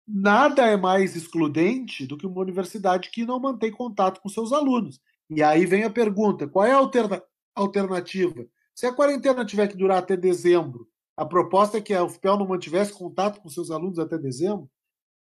[0.06, 5.00] Nada é mais excludente do que uma universidade que não mantém contato com seus alunos.
[5.28, 7.22] E aí vem a pergunta: qual é a alterna
[7.54, 8.46] alternativa?
[8.74, 12.48] Se a quarentena tiver que durar até dezembro, a proposta é que a UFPEL não
[12.48, 14.70] mantivesse contato com seus alunos até dezembro.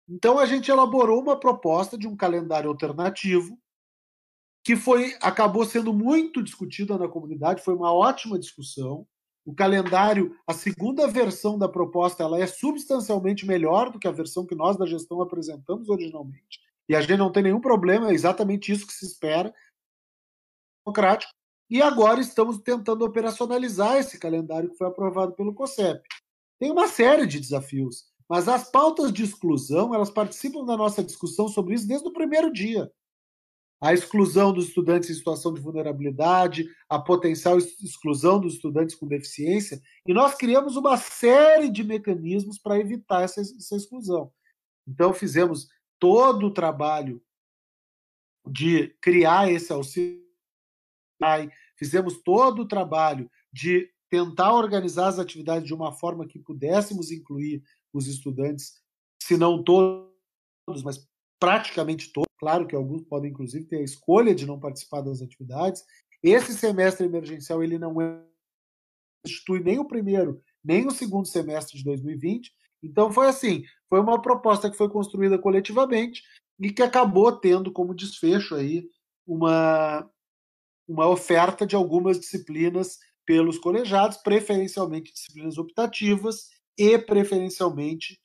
[0.08, 3.58] Então a gente elaborou uma proposta de um calendário alternativo
[4.62, 9.06] que foi acabou sendo muito discutida na comunidade, foi uma ótima discussão.
[9.50, 14.46] O calendário, a segunda versão da proposta, ela é substancialmente melhor do que a versão
[14.46, 16.60] que nós da gestão apresentamos originalmente.
[16.88, 19.52] E a gente não tem nenhum problema, é exatamente isso que se espera,
[20.86, 21.32] democrático.
[21.68, 26.00] E agora estamos tentando operacionalizar esse calendário que foi aprovado pelo COSEP.
[26.60, 31.48] Tem uma série de desafios, mas as pautas de exclusão, elas participam da nossa discussão
[31.48, 32.88] sobre isso desde o primeiro dia
[33.80, 39.80] a exclusão dos estudantes em situação de vulnerabilidade, a potencial exclusão dos estudantes com deficiência,
[40.06, 44.30] e nós criamos uma série de mecanismos para evitar essa, essa, exclusão.
[44.86, 47.22] Então, fizemos todo o trabalho
[48.46, 50.20] de criar esse auxílio,
[51.76, 57.62] fizemos todo o trabalho de tentar organizar as atividades de uma forma que pudéssemos incluir
[57.92, 58.82] os estudantes,
[59.22, 62.29] se não todos, mas praticamente todos.
[62.40, 65.84] Claro que alguns podem, inclusive, ter a escolha de não participar das atividades.
[66.22, 67.94] Esse semestre emergencial ele não
[69.24, 72.50] substitui nem o primeiro nem o segundo semestre de 2020.
[72.82, 76.22] Então foi assim, foi uma proposta que foi construída coletivamente
[76.58, 78.88] e que acabou tendo como desfecho aí
[79.26, 80.08] uma
[80.88, 88.18] uma oferta de algumas disciplinas pelos colegiados, preferencialmente disciplinas optativas e preferencialmente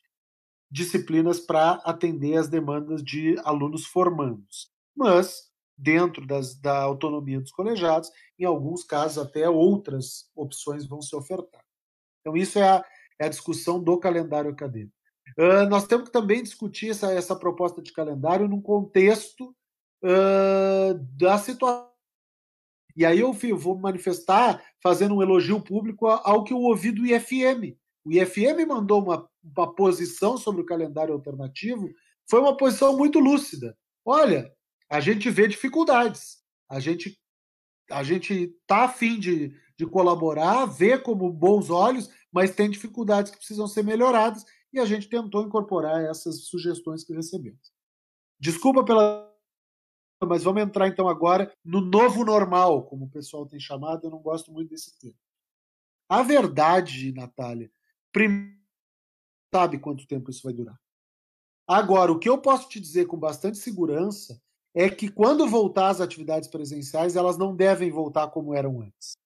[0.69, 4.71] disciplinas para atender as demandas de alunos formandos.
[4.95, 11.15] Mas, dentro das, da autonomia dos colegiados, em alguns casos até outras opções vão se
[11.15, 11.63] ofertar.
[12.21, 12.85] Então, isso é a,
[13.19, 14.95] é a discussão do calendário acadêmico.
[15.37, 19.55] Uh, nós temos que também discutir essa, essa proposta de calendário num contexto
[20.03, 21.89] uh, da situação.
[22.95, 27.77] E aí eu vou manifestar fazendo um elogio público ao que eu ouvi do IFM,
[28.05, 31.89] o IFM mandou uma, uma posição sobre o calendário alternativo,
[32.29, 33.77] foi uma posição muito lúcida.
[34.05, 34.53] Olha,
[34.89, 36.37] a gente vê dificuldades,
[36.69, 37.19] a gente
[37.91, 43.37] a gente está afim de, de colaborar, vê como bons olhos, mas tem dificuldades que
[43.37, 47.71] precisam ser melhoradas e a gente tentou incorporar essas sugestões que recebemos.
[48.39, 49.31] Desculpa pela.
[50.23, 54.19] Mas vamos entrar então agora no novo normal, como o pessoal tem chamado, eu não
[54.19, 55.17] gosto muito desse termo.
[56.09, 57.69] A verdade, Natália,
[58.15, 58.55] Primeiro,
[59.53, 60.79] sabe quanto tempo isso vai durar.
[61.67, 64.41] Agora, o que eu posso te dizer com bastante segurança
[64.73, 69.17] é que quando voltar às atividades presenciais, elas não devem voltar como eram antes.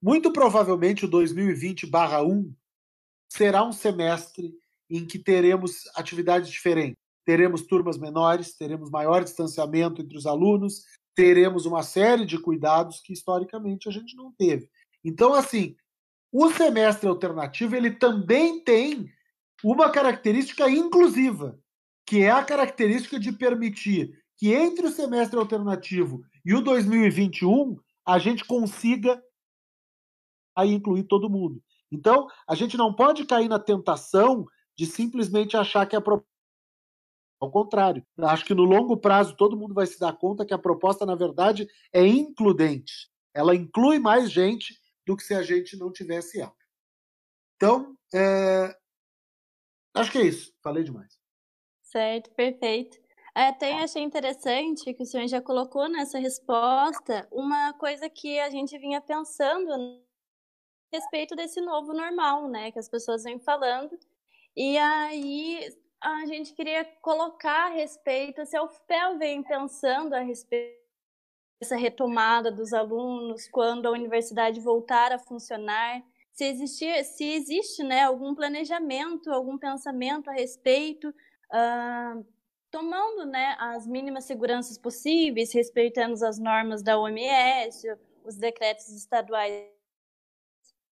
[0.00, 2.54] Muito provavelmente o 2020/1
[3.28, 4.56] será um semestre
[4.88, 6.94] em que teremos atividades diferentes.
[7.24, 10.84] Teremos turmas menores, teremos maior distanciamento entre os alunos,
[11.16, 14.70] teremos uma série de cuidados que historicamente a gente não teve.
[15.02, 15.74] Então, assim,
[16.38, 19.10] o semestre alternativo ele também tem
[19.64, 21.58] uma característica inclusiva,
[22.04, 28.18] que é a característica de permitir que entre o semestre alternativo e o 2021 a
[28.18, 29.22] gente consiga
[30.54, 31.62] aí incluir todo mundo.
[31.90, 34.44] Então, a gente não pode cair na tentação
[34.76, 36.28] de simplesmente achar que a proposta
[37.40, 40.58] ao contrário, acho que no longo prazo todo mundo vai se dar conta que a
[40.58, 43.10] proposta, na verdade, é includente.
[43.34, 44.74] Ela inclui mais gente
[45.06, 46.54] do que se a gente não tivesse ela.
[47.54, 48.76] Então, é...
[49.94, 50.52] acho que é isso.
[50.62, 51.18] Falei demais.
[51.82, 52.98] Certo, perfeito.
[53.34, 58.76] Até achei interessante que o senhor já colocou nessa resposta uma coisa que a gente
[58.78, 60.00] vinha pensando a
[60.92, 62.72] respeito desse novo normal, né?
[62.72, 63.96] Que as pessoas vêm falando.
[64.56, 70.85] E aí a gente queria colocar a respeito, se a UFPEL vem pensando a respeito
[71.60, 78.02] essa retomada dos alunos, quando a universidade voltar a funcionar, se, existir, se existe né,
[78.02, 82.26] algum planejamento, algum pensamento a respeito, uh,
[82.70, 87.88] tomando né, as mínimas seguranças possíveis, respeitando as normas da OMS,
[88.22, 89.66] os decretos estaduais.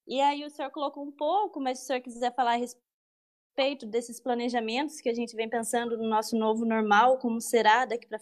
[0.06, 3.84] E aí o senhor colocou um pouco, mas se o senhor quiser falar a respeito
[3.86, 8.20] desses planejamentos que a gente vem pensando no nosso novo normal, como será daqui para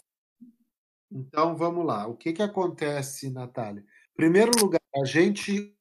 [1.14, 2.09] Então vamos lá.
[2.09, 3.85] O que, que acontece, Natália?
[4.16, 5.72] Primeiro lugar, a gente,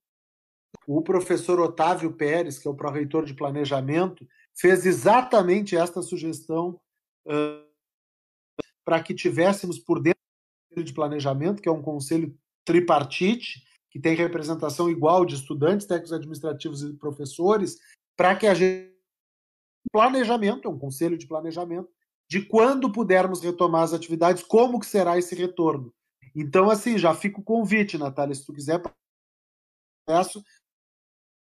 [0.86, 6.80] o professor Otávio Pérez, que é o pró-reitor de planejamento, fez exatamente esta sugestão
[7.26, 7.68] uh,
[8.86, 14.00] para que tivéssemos por dentro do conselho de planejamento, que é um conselho tripartite, que
[14.00, 17.80] tem representação igual de estudantes, técnicos administrativos e professores,
[18.16, 18.94] para que a gente
[19.92, 21.90] planejamento, é um conselho de planejamento,
[22.34, 25.94] de quando pudermos retomar as atividades, como que será esse retorno.
[26.36, 28.82] Então, assim, já fica o convite, Natália, se tu quiser
[30.04, 30.44] peço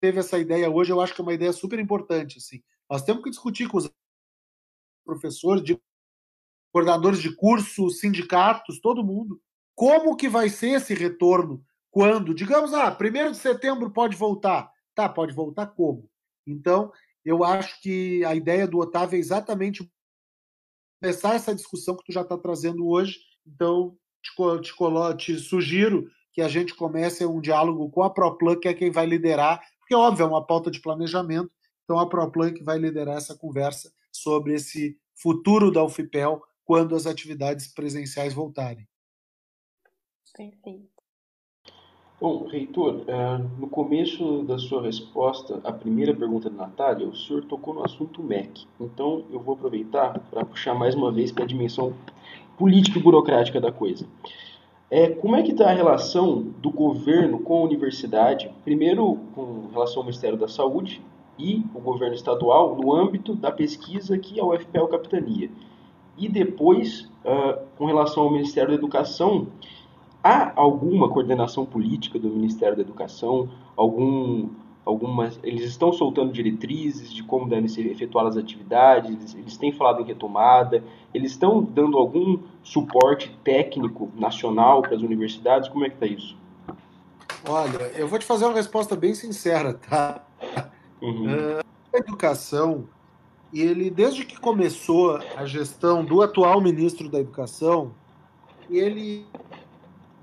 [0.00, 2.62] teve essa ideia hoje, eu acho que é uma ideia super importante, assim.
[2.88, 3.90] Nós temos que discutir com os
[5.04, 5.78] professores, de
[6.72, 9.38] coordenadores de curso, sindicatos, todo mundo,
[9.74, 14.72] como que vai ser esse retorno quando, digamos, ah, primeiro de setembro pode voltar.
[14.94, 16.10] Tá, pode voltar como?
[16.46, 16.90] Então,
[17.22, 19.86] eu acho que a ideia do Otávio é exatamente
[21.00, 23.18] começar essa discussão que tu já está trazendo hoje.
[23.46, 28.68] Então, te, te, te, sugiro que a gente comece um diálogo com a ProPlan, que
[28.68, 31.50] é quem vai liderar, porque, óbvio, é uma pauta de planejamento,
[31.82, 37.06] então a ProPlan que vai liderar essa conversa sobre esse futuro da UFPEL quando as
[37.06, 38.88] atividades presenciais voltarem.
[40.36, 40.99] Perfeito.
[42.20, 47.42] Bom, reitor, eh, no começo da sua resposta à primeira pergunta da Natália, o senhor
[47.44, 48.66] tocou no assunto MEC.
[48.78, 51.94] Então, eu vou aproveitar para puxar mais uma vez para a dimensão
[52.58, 54.06] política e burocrática da coisa.
[54.90, 60.00] É, como é que está a relação do governo com a universidade, primeiro com relação
[60.00, 61.00] ao Ministério da Saúde
[61.38, 65.50] e o governo estadual no âmbito da pesquisa que a UFPEL capitania,
[66.18, 69.46] e depois uh, com relação ao Ministério da Educação,
[70.22, 73.48] Há alguma coordenação política do Ministério da Educação?
[73.74, 74.50] Algum,
[74.84, 79.34] algumas, eles estão soltando diretrizes de como devem ser efetuadas as atividades?
[79.34, 80.84] Eles têm falado em retomada?
[81.14, 85.70] Eles estão dando algum suporte técnico nacional para as universidades?
[85.70, 86.36] Como é que está isso?
[87.48, 90.22] Olha, eu vou te fazer uma resposta bem sincera, tá?
[91.00, 91.32] Uhum.
[91.32, 92.86] Uh, a educação,
[93.54, 97.92] ele desde que começou a gestão do atual ministro da Educação,
[98.68, 99.26] ele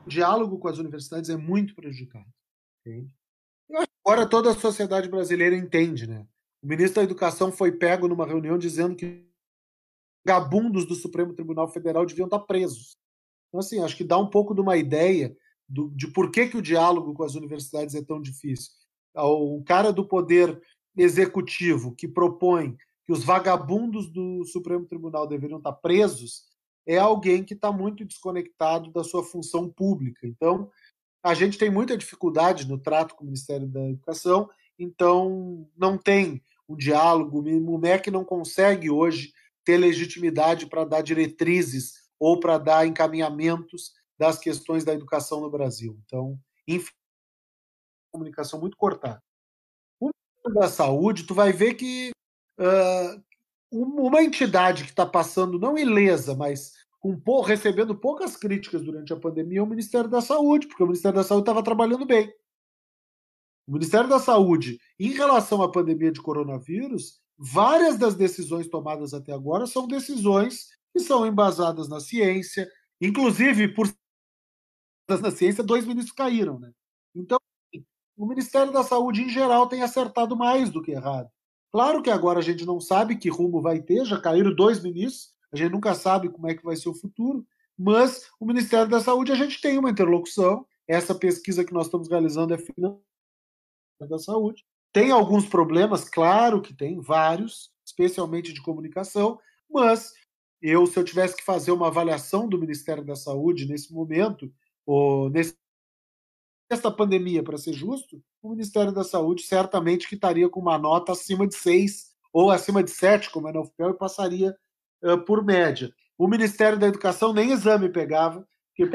[0.07, 2.27] diálogo com as universidades é muito prejudicado.
[2.85, 3.13] Entende?
[4.07, 6.25] agora toda a sociedade brasileira entende, né?
[6.63, 9.27] O ministro da Educação foi pego numa reunião dizendo que
[10.25, 12.95] vagabundos do Supremo Tribunal Federal deviam estar presos.
[13.47, 15.35] Então, assim, acho que dá um pouco de uma ideia
[15.67, 18.71] do, de por que, que o diálogo com as universidades é tão difícil.
[19.13, 20.61] O cara do poder
[20.95, 26.45] executivo que propõe que os vagabundos do Supremo Tribunal deveriam estar presos
[26.87, 30.25] é alguém que está muito desconectado da sua função pública.
[30.25, 30.71] Então,
[31.21, 36.41] a gente tem muita dificuldade no trato com o Ministério da Educação, então não tem
[36.69, 39.33] um diálogo, o MEC não consegue hoje
[39.65, 45.99] ter legitimidade para dar diretrizes ou para dar encaminhamentos das questões da educação no Brasil.
[46.05, 46.95] Então, infelizmente,
[48.11, 49.21] comunicação muito cortada.
[49.99, 50.09] O
[50.53, 52.11] da Saúde, tu vai ver que
[52.57, 53.23] uh,
[53.71, 59.59] uma entidade que está passando, não ilesa, mas com, recebendo poucas críticas durante a pandemia,
[59.59, 62.31] é o Ministério da Saúde, porque o Ministério da Saúde estava trabalhando bem.
[63.67, 69.33] O Ministério da Saúde, em relação à pandemia de coronavírus, várias das decisões tomadas até
[69.33, 72.69] agora são decisões que são embasadas na ciência,
[73.01, 73.87] inclusive por
[75.09, 76.69] na ciência, dois ministros caíram, né?
[77.15, 77.39] Então,
[78.17, 81.29] o Ministério da Saúde, em geral, tem acertado mais do que errado.
[81.71, 85.33] Claro que agora a gente não sabe que rumo vai ter, já caíram dois ministros,
[85.51, 87.45] a gente nunca sabe como é que vai ser o futuro,
[87.77, 90.65] mas o Ministério da Saúde a gente tem uma interlocução.
[90.87, 93.01] Essa pesquisa que nós estamos realizando é financeira
[94.09, 94.65] da saúde.
[94.93, 100.13] Tem alguns problemas, claro que tem, vários, especialmente de comunicação, mas
[100.61, 104.51] eu, se eu tivesse que fazer uma avaliação do Ministério da Saúde nesse momento,
[104.85, 105.55] ou nesse
[106.69, 111.13] essa pandemia, para ser justo, o Ministério da Saúde certamente que estaria com uma nota
[111.13, 114.55] acima de 6 ou acima de 7, como é na UFPEL, e passaria
[115.03, 115.91] uh, por média.
[116.17, 118.85] O Ministério da Educação nem exame pegava, porque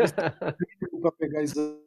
[1.00, 1.78] para pegar exame.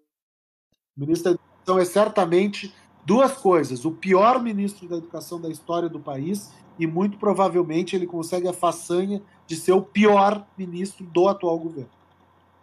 [0.98, 2.74] O ministro da Educação é certamente
[3.06, 8.08] duas coisas: o pior ministro da Educação da história do país e muito provavelmente ele
[8.08, 11.92] consegue a façanha de ser o pior ministro do atual governo.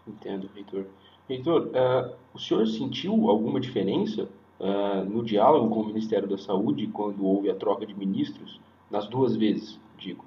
[0.06, 0.86] Entendo, Heitor.
[1.32, 4.28] Heitor, uh, o senhor sentiu alguma diferença
[4.60, 8.60] uh, no diálogo com o Ministério da Saúde quando houve a troca de ministros?
[8.90, 10.24] Nas duas vezes, digo.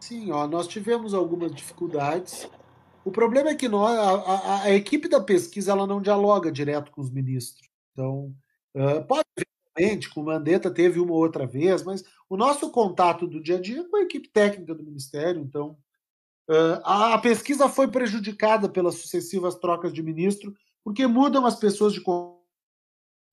[0.00, 2.48] Sim, ó, nós tivemos algumas dificuldades.
[3.04, 6.90] O problema é que nós, a, a, a, equipe da pesquisa ela não dialoga direto
[6.90, 7.68] com os ministros.
[7.92, 8.34] Então,
[8.74, 9.24] uh, pode,
[9.76, 13.60] eventualmente, com o Mandetta teve uma outra vez, mas o nosso contato do dia a
[13.60, 15.42] dia é com a equipe técnica do Ministério.
[15.42, 15.76] Então,
[16.84, 22.02] a, a, pesquisa foi prejudicada pelas sucessivas trocas de ministro, porque mudam as pessoas de.
[22.06, 22.40] O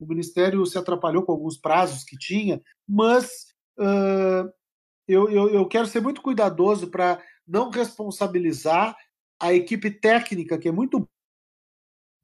[0.08, 4.52] ministério se atrapalhou com alguns prazos que tinha, mas uh,
[5.08, 8.96] eu, eu, eu quero ser muito cuidadoso para não responsabilizar
[9.40, 11.08] a equipe técnica, que é muito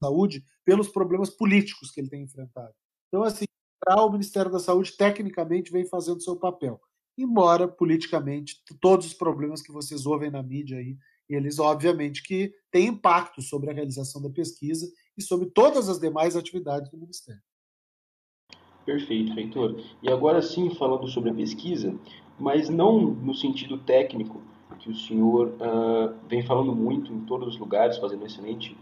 [0.01, 2.73] saúde, pelos problemas políticos que ele tem enfrentado.
[3.07, 3.45] Então, assim,
[3.95, 6.79] o Ministério da Saúde tecnicamente vem fazendo seu papel,
[7.17, 10.97] embora politicamente todos os problemas que vocês ouvem na mídia aí,
[11.27, 16.35] eles obviamente que têm impacto sobre a realização da pesquisa e sobre todas as demais
[16.35, 17.41] atividades do Ministério.
[18.85, 19.83] Perfeito, reitor.
[20.01, 21.93] E agora sim, falando sobre a pesquisa,
[22.39, 24.41] mas não no sentido técnico,
[24.79, 28.77] que o senhor uh, vem falando muito em todos os lugares, fazendo um excelente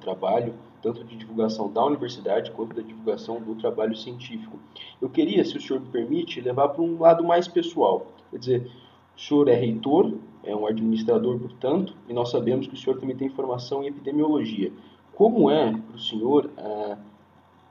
[0.00, 4.58] trabalho, tanto de divulgação da universidade quanto da divulgação do trabalho científico.
[5.00, 8.06] Eu queria, se o senhor me permite, levar para um lado mais pessoal.
[8.30, 8.70] Quer dizer,
[9.16, 10.12] o senhor é reitor,
[10.42, 14.72] é um administrador, portanto, e nós sabemos que o senhor também tem formação em epidemiologia.
[15.14, 16.96] Como é para o senhor uh,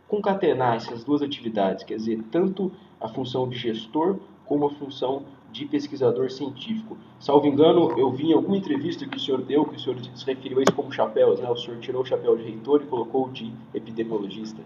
[0.08, 1.84] concatenar essas duas atividades?
[1.84, 6.98] Quer dizer, tanto a função de gestor como a função de pesquisador científico.
[7.20, 10.26] Salvo engano, eu vi em alguma entrevista que o senhor deu, que o senhor se
[10.26, 11.50] referiu a isso como chapéus, né?
[11.50, 14.62] O senhor tirou o chapéu de reitor e colocou o de epidemiologista.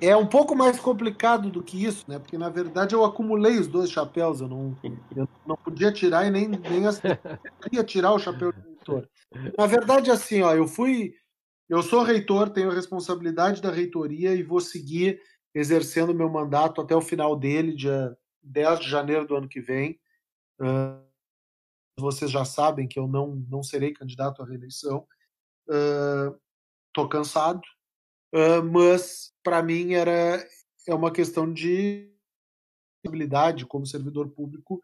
[0.00, 2.18] É um pouco mais complicado do que isso, né?
[2.18, 4.76] Porque na verdade eu acumulei os dois chapéus, eu não,
[5.14, 6.60] eu não podia tirar e nem, nem
[7.62, 9.08] queria tirar o chapéu de reitor.
[9.56, 11.14] Na verdade, assim, ó, eu fui,
[11.68, 15.20] eu sou reitor, tenho a responsabilidade da reitoria e vou seguir
[15.54, 20.00] exercendo meu mandato até o final dele, dia 10 de janeiro do ano que vem.
[20.60, 21.02] Uh,
[21.98, 25.06] vocês já sabem que eu não, não serei candidato à reeleição.
[25.66, 27.62] Estou uh, cansado,
[28.34, 30.44] uh, mas para mim era
[30.86, 32.12] é uma questão de
[33.06, 34.82] habilidade como servidor público,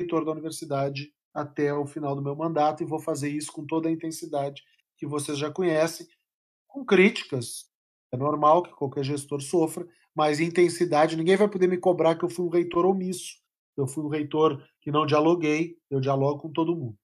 [0.00, 3.88] reitor da universidade até o final do meu mandato e vou fazer isso com toda
[3.88, 4.62] a intensidade
[4.96, 6.06] que vocês já conhecem,
[6.66, 7.70] com críticas.
[8.12, 12.28] É normal que qualquer gestor sofra, mas intensidade, ninguém vai poder me cobrar que eu
[12.28, 13.40] fui um reitor omisso.
[13.76, 16.96] Eu fui um reitor que não dialoguei, eu dialogo com todo mundo.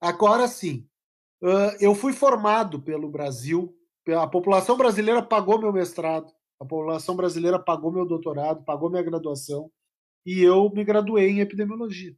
[0.00, 0.88] Agora sim,
[1.78, 3.76] eu fui formado pelo Brasil,
[4.08, 9.70] a população brasileira pagou meu mestrado, a população brasileira pagou meu doutorado, pagou minha graduação,
[10.24, 12.14] e eu me graduei em epidemiologia,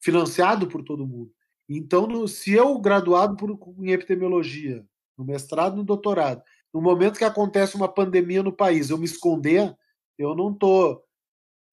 [0.00, 1.32] financiado por todo mundo.
[1.68, 4.86] Então, se eu graduado por, em epidemiologia,
[5.16, 6.42] no mestrado, no doutorado,
[6.72, 9.74] no momento que acontece uma pandemia no país, eu me esconder,
[10.18, 11.02] eu não estou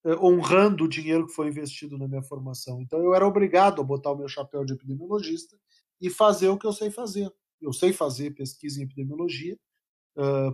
[0.06, 2.82] eh, honrando o dinheiro que foi investido na minha formação.
[2.82, 5.58] Então eu era obrigado a botar o meu chapéu de epidemiologista
[6.00, 7.32] e fazer o que eu sei fazer.
[7.62, 9.58] Eu sei fazer pesquisa em epidemiologia,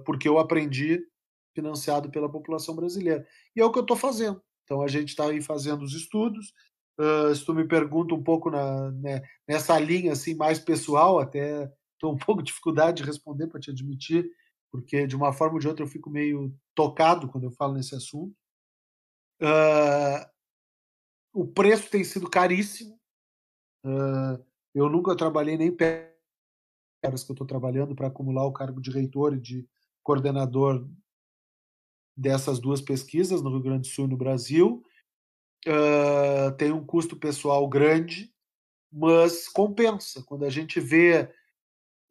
[0.06, 1.04] porque eu aprendi
[1.54, 3.28] financiado pela população brasileira.
[3.56, 4.42] E é o que eu estou fazendo.
[4.64, 6.54] Então a gente está aí fazendo os estudos.
[7.36, 11.70] se tu me pergunta um pouco na, né, nessa linha assim mais pessoal, até
[12.02, 14.30] estou um pouco de dificuldade de responder para te admitir,
[14.72, 17.96] porque de uma forma ou de outra eu fico meio tocado quando eu falo nesse
[17.96, 18.36] assunto.
[19.42, 20.30] Uh,
[21.34, 23.00] o preço tem sido caríssimo.
[23.86, 24.44] Uh,
[24.74, 26.12] eu nunca trabalhei nem perto
[27.04, 29.68] das que eu estou trabalhando para acumular o cargo de reitor e de
[30.04, 30.88] coordenador
[32.16, 34.84] dessas duas pesquisas no Rio Grande do Sul e no Brasil.
[35.66, 38.32] Uh, tem um custo pessoal grande,
[38.92, 40.24] mas compensa.
[40.24, 41.34] Quando a gente vê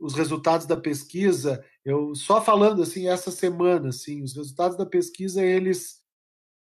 [0.01, 5.45] os resultados da pesquisa, eu só falando assim essa semana, assim, os resultados da pesquisa
[5.45, 6.01] eles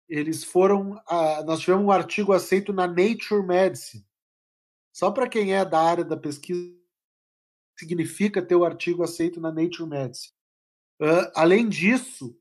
[0.09, 4.07] eles foram, a, nós tivemos um artigo aceito na Nature Medicine.
[4.91, 6.75] Só para quem é da área da pesquisa
[7.79, 10.35] significa ter o artigo aceito na Nature Medicine.
[10.99, 12.35] Uh, além disso,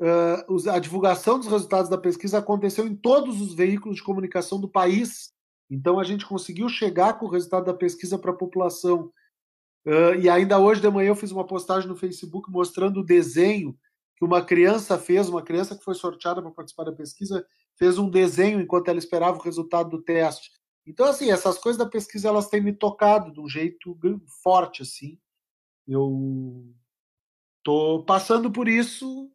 [0.00, 4.68] uh, a divulgação dos resultados da pesquisa aconteceu em todos os veículos de comunicação do
[4.68, 5.32] país.
[5.68, 9.12] Então a gente conseguiu chegar com o resultado da pesquisa para a população
[9.86, 13.78] Uh, e ainda hoje de manhã eu fiz uma postagem no Facebook mostrando o desenho
[14.16, 18.10] que uma criança fez, uma criança que foi sorteada para participar da pesquisa, fez um
[18.10, 20.50] desenho enquanto ela esperava o resultado do teste.
[20.84, 23.96] Então, assim, essas coisas da pesquisa elas têm me tocado de um jeito
[24.42, 25.18] forte, assim.
[25.86, 26.66] Eu
[27.62, 29.30] tô passando por isso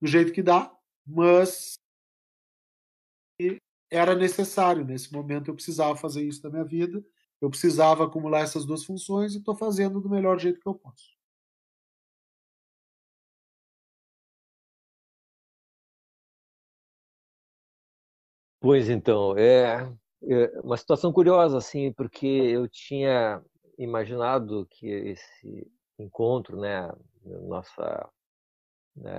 [0.00, 0.72] do jeito que dá,
[1.04, 1.74] mas
[3.90, 7.04] era necessário nesse momento eu precisava fazer isso da minha vida
[7.40, 11.18] eu precisava acumular essas duas funções e estou fazendo do melhor jeito que eu posso.
[18.60, 19.90] Pois então, é,
[20.22, 23.42] é uma situação curiosa, assim, porque eu tinha
[23.78, 25.66] imaginado que esse
[25.98, 26.90] encontro, né,
[27.24, 28.10] nossa
[28.94, 29.12] né,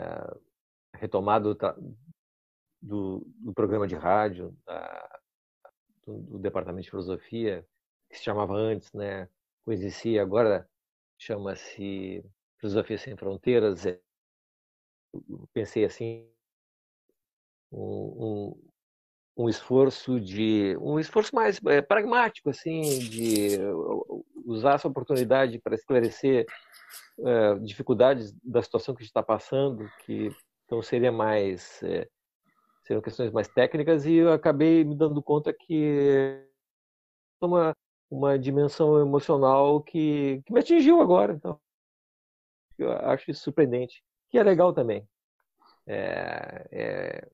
[0.94, 1.56] retomada
[2.82, 5.20] do, do, programa de rádio da,
[6.06, 7.66] do, do, Departamento de Filosofia
[8.12, 9.28] que se chamava antes, né,
[9.64, 10.68] conhecia, agora
[11.18, 12.24] chama-se
[12.58, 13.86] Filosofia Sem Fronteiras.
[13.86, 14.00] É,
[15.54, 16.28] pensei assim,
[17.72, 18.56] um,
[19.38, 23.58] um, um, esforço de um esforço mais é, pragmático assim de
[24.46, 26.46] usar essa oportunidade para esclarecer
[27.20, 30.30] é, dificuldades da situação que a gente está passando que
[30.66, 32.08] então seria mais é,
[32.84, 36.46] seriam questões mais técnicas e eu acabei me dando conta que
[37.42, 37.76] uma
[38.12, 41.60] uma dimensão emocional que, que me atingiu agora então
[42.78, 45.08] eu acho isso surpreendente que é legal também.
[45.86, 47.30] É, é,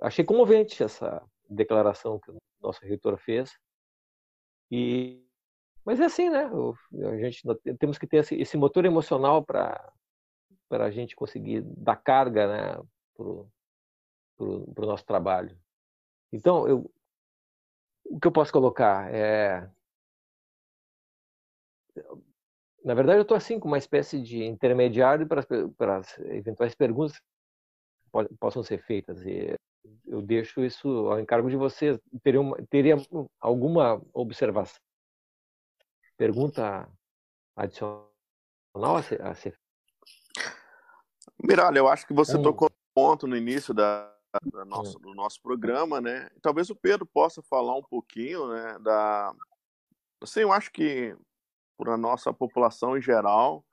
[0.00, 3.58] achei comovente essa declaração que o nosso reitor fez.
[4.70, 5.26] E
[5.84, 6.48] mas é assim né?
[7.10, 7.42] A gente
[7.78, 9.92] temos que ter esse motor emocional para
[10.68, 12.82] para a gente conseguir dar carga né
[13.16, 15.58] para o nosso trabalho.
[16.32, 16.88] Então, eu,
[18.04, 19.68] o que eu posso colocar é.
[22.84, 25.42] Na verdade, eu estou assim com uma espécie de intermediário para,
[25.76, 29.22] para as eventuais perguntas que possam ser feitas.
[29.24, 29.54] E
[30.06, 31.98] eu deixo isso ao encargo de vocês.
[32.22, 32.96] Teria, uma, teria
[33.38, 34.80] alguma observação?
[36.16, 36.88] Pergunta
[37.54, 38.08] adicional
[38.74, 39.58] a ser, a ser...
[41.42, 42.42] Miralha, eu acho que você um...
[42.42, 44.10] tocou um ponto no início da,
[44.52, 46.28] da nosso, do nosso programa, né?
[46.40, 49.34] Talvez o Pedro possa falar um pouquinho, né, da
[50.22, 51.16] assim, eu acho que
[51.76, 53.64] para a nossa população em geral,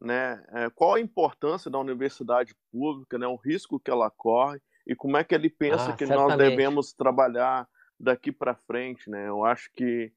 [0.00, 4.94] né, é, qual a importância da universidade pública, né, o risco que ela corre e
[4.94, 6.28] como é que ele pensa ah, que certamente.
[6.28, 7.66] nós devemos trabalhar
[7.98, 9.28] daqui para frente, né?
[9.28, 10.12] Eu acho que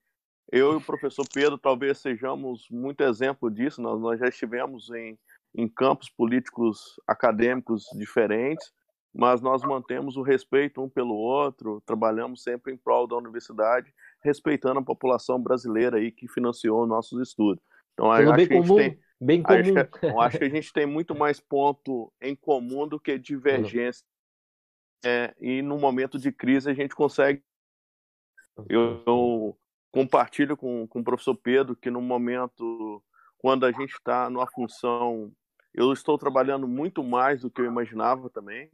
[0.51, 3.81] eu e o professor Pedro talvez sejamos muito exemplo disso.
[3.81, 5.17] Nós, nós já estivemos em,
[5.55, 8.73] em campos políticos acadêmicos diferentes
[9.17, 13.91] mas nós mantemos o respeito um pelo outro, trabalhamos sempre em prol da universidade,
[14.21, 17.63] respeitando a população brasileira aí que financiou nossos estudos.
[17.93, 19.57] Então, acho bem comum, tem, bem comum.
[19.57, 24.05] Acho que, acho que, a gente tem muito mais ponto em comum do que divergência.
[25.03, 27.41] É, e no momento de crise a gente consegue.
[28.69, 29.57] Eu, eu
[29.91, 33.03] compartilho com, com o professor Pedro que no momento,
[33.39, 35.31] quando a gente está numa função,
[35.73, 38.69] eu estou trabalhando muito mais do que eu imaginava também.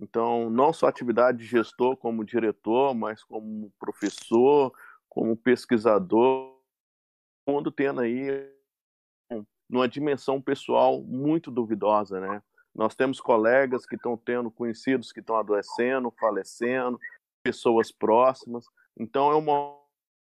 [0.00, 4.72] Então, não só atividade de gestor como diretor, mas como professor,
[5.08, 6.58] como pesquisador,
[7.48, 8.50] mundo tendo aí
[9.68, 12.42] numa dimensão pessoal muito duvidosa, né?
[12.74, 16.98] Nós temos colegas que estão tendo conhecidos que estão adoecendo, falecendo,
[17.42, 18.66] pessoas próximas.
[18.98, 19.78] Então é um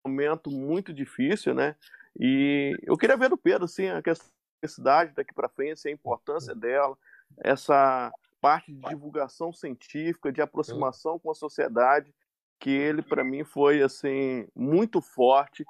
[0.06, 1.76] momento muito difícil, né?
[2.18, 5.90] E eu queria ver do Pedro assim a questão da necessidade daqui para frente, a
[5.90, 6.96] importância dela,
[7.38, 12.12] essa parte de divulgação científica, de aproximação com a sociedade,
[12.58, 15.64] que ele para mim foi assim muito forte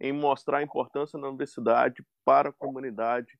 [0.00, 3.36] em mostrar a importância da universidade para a comunidade,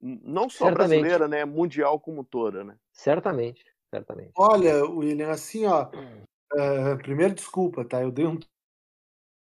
[0.00, 0.88] não só certamente.
[0.88, 2.78] brasileira, né, mundial como toda, né?
[2.92, 4.32] Certamente, certamente.
[4.36, 8.00] Olha, William, assim, ó, uh, primeiro desculpa, tá?
[8.00, 8.38] Eu dei um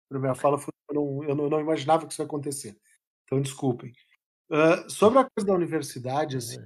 [0.07, 2.77] primeira fala foi eu não, eu não, imaginava que isso ia acontecer.
[3.23, 3.91] Então, desculpem.
[4.49, 6.63] Uh, sobre a coisa da universidade, assim,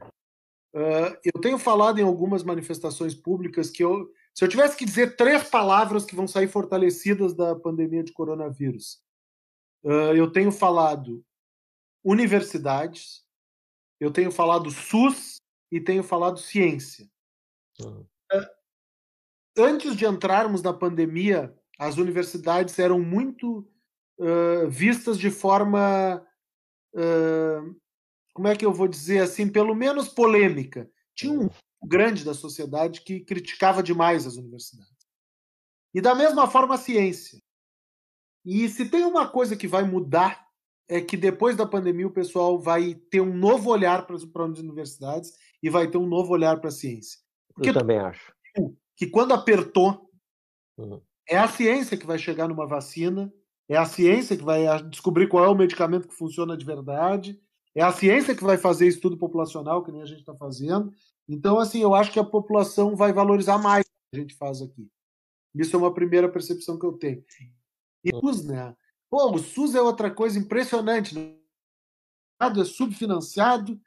[0.73, 5.15] Uh, eu tenho falado em algumas manifestações públicas que eu, se eu tivesse que dizer
[5.15, 9.01] três palavras que vão sair fortalecidas da pandemia de coronavírus,
[9.83, 11.25] uh, eu tenho falado
[12.03, 13.25] universidades,
[13.99, 15.37] eu tenho falado SUS
[15.71, 17.09] e tenho falado ciência.
[17.81, 18.05] Uhum.
[18.31, 18.47] Uh,
[19.57, 23.67] antes de entrarmos na pandemia, as universidades eram muito
[24.67, 26.21] vistas de forma
[28.33, 30.89] como é que eu vou dizer assim, pelo menos polêmica.
[31.15, 31.49] Tinha um
[31.83, 34.93] grande da sociedade que criticava demais as universidades.
[35.93, 37.41] E da mesma forma a ciência.
[38.45, 40.47] E se tem uma coisa que vai mudar
[40.87, 44.23] é que depois da pandemia o pessoal vai ter um novo olhar para as
[44.59, 47.19] universidades e vai ter um novo olhar para a ciência.
[47.53, 48.33] Porque Eu também acho.
[48.97, 50.09] Que quando apertou,
[50.77, 50.99] uhum.
[51.27, 53.31] é a ciência que vai chegar numa vacina,
[53.69, 57.39] é a ciência que vai descobrir qual é o medicamento que funciona de verdade,
[57.79, 60.91] é a ciência que vai fazer estudo populacional, que nem a gente está fazendo.
[61.29, 64.61] Então, assim, eu acho que a população vai valorizar mais o que a gente faz
[64.61, 64.85] aqui.
[65.55, 67.23] Isso é uma primeira percepção que eu tenho.
[68.03, 68.75] E o SUS, né?
[69.09, 71.15] Pô, o SUS é outra coisa impressionante.
[71.15, 71.33] Né?
[72.41, 73.79] É subfinanciado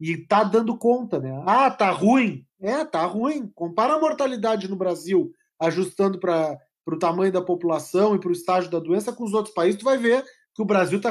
[0.00, 1.42] e tá dando conta, né?
[1.44, 2.46] Ah, tá ruim.
[2.60, 3.48] É, tá ruim.
[3.48, 8.70] Compara a mortalidade no Brasil, ajustando para o tamanho da população e para o estágio
[8.70, 10.24] da doença com os outros países, tu vai ver
[10.54, 11.10] que o Brasil está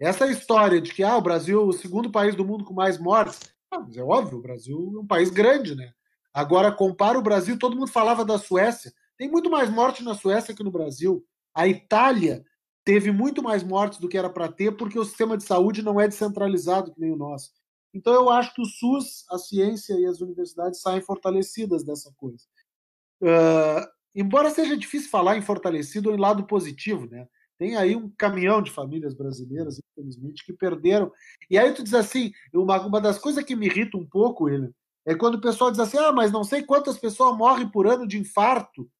[0.00, 2.98] essa história de que ah, o Brasil é o segundo país do mundo com mais
[2.98, 3.38] mortes,
[3.70, 5.92] ah, é óbvio, o Brasil é um país grande, né?
[6.32, 8.92] Agora, compara o Brasil, todo mundo falava da Suécia.
[9.16, 11.24] Tem muito mais morte na Suécia que no Brasil.
[11.54, 12.44] A Itália
[12.84, 16.00] teve muito mais mortes do que era para ter, porque o sistema de saúde não
[16.00, 17.52] é descentralizado que nem o nosso.
[17.92, 22.44] Então eu acho que o SUS, a ciência e as universidades saem fortalecidas dessa coisa.
[23.20, 27.28] Uh, embora seja difícil falar em fortalecido ou em lado positivo, né?
[27.60, 31.12] Tem aí um caminhão de famílias brasileiras, infelizmente, que perderam.
[31.50, 34.72] E aí tu diz assim, uma, uma das coisas que me irrita um pouco, ele,
[35.04, 38.08] é quando o pessoal diz assim, ah, mas não sei quantas pessoas morrem por ano
[38.08, 38.90] de infarto.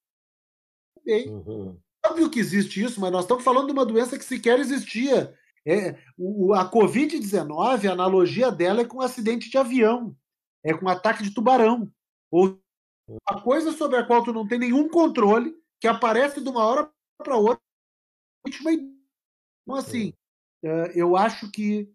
[1.02, 1.78] Bem, uhum.
[2.04, 5.34] óbvio que existe isso, mas nós estamos falando de uma doença que sequer existia.
[5.66, 10.14] É, o, a Covid-19, a analogia dela é com um acidente de avião,
[10.62, 11.90] é com um ataque de tubarão.
[12.30, 12.61] Ou
[13.08, 16.90] uma coisa sobre a qual tu não tem nenhum controle, que aparece de uma hora
[17.16, 17.69] para outra
[18.47, 20.12] então, assim,
[20.62, 21.93] é, eu acho que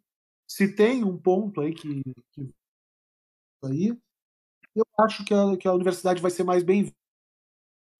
[0.47, 2.53] se tem um ponto aí que, que
[3.63, 3.97] aí,
[4.75, 6.95] eu acho que a, que a universidade vai ser mais bem-vinda.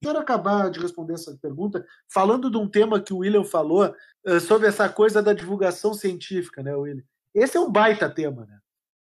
[0.02, 4.40] Quero acabar de responder essa pergunta falando de um tema que o William falou uh,
[4.40, 7.04] sobre essa coisa da divulgação científica, né, William?
[7.34, 8.60] Esse é um baita tema, né?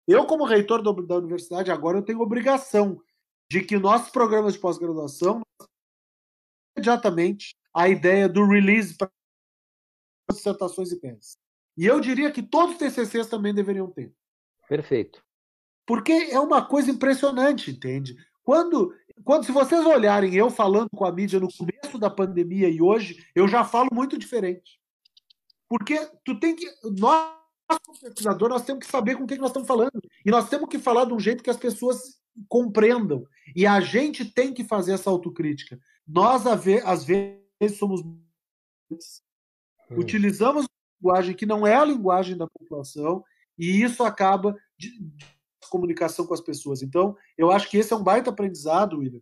[0.08, 3.02] Eu, como reitor da universidade, agora eu tenho obrigação
[3.50, 5.42] de que nossos programas de pós-graduação
[6.76, 9.10] imediatamente a ideia do release para
[10.32, 11.38] dissertações e teses.
[11.78, 14.13] E eu diria que todos os TCCs também deveriam ter.
[14.67, 15.24] Perfeito.
[15.86, 18.15] Porque é uma coisa impressionante, entende?
[18.43, 18.93] Quando,
[19.24, 23.26] quando se vocês olharem eu falando com a mídia no começo da pandemia e hoje,
[23.36, 24.80] eu já falo muito diferente.
[25.67, 26.65] Porque tu tem que
[26.99, 27.43] nós
[27.84, 30.01] como pesquisador, nós temos que saber com quem nós estamos falando.
[30.26, 33.26] E nós temos que falar de um jeito que as pessoas compreendam.
[33.55, 35.80] E a gente tem que fazer essa autocrítica.
[36.07, 38.01] Nós, às vezes, somos
[39.90, 40.00] Hum.
[40.00, 43.24] Utilizamos uma linguagem que não é a linguagem da população
[43.58, 45.28] e isso acaba de, de
[45.70, 46.82] comunicação com as pessoas.
[46.82, 49.22] Então, eu acho que esse é um baita aprendizado, William,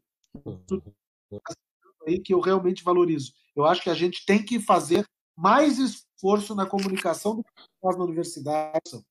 [2.07, 3.33] aí que eu realmente valorizo.
[3.55, 5.05] Eu acho que a gente tem que fazer
[5.35, 7.51] mais esforço na comunicação do que
[7.81, 9.03] faz na universidade.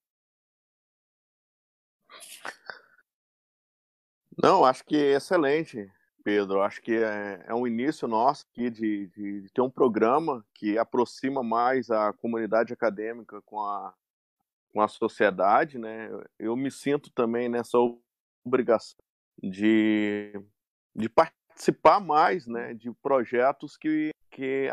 [4.43, 5.91] Não, acho que é excelente.
[6.31, 6.63] Pedro.
[6.63, 10.79] Acho que é, é um início nosso aqui de, de, de, ter um programa que
[10.79, 13.93] aproxima mais a comunidade acadêmica com a,
[14.73, 16.09] com a sociedade, né?
[16.39, 17.77] Eu me sinto também nessa
[18.45, 18.97] obrigação
[19.43, 20.33] de,
[20.95, 24.71] de participar mais, né, de projetos que, que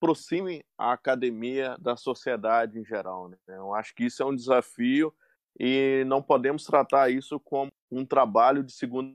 [0.00, 3.28] aproximem a academia da sociedade em geral.
[3.28, 3.36] Né?
[3.48, 5.12] Eu acho que isso é um desafio
[5.58, 9.12] e não podemos tratar isso como um trabalho de segunda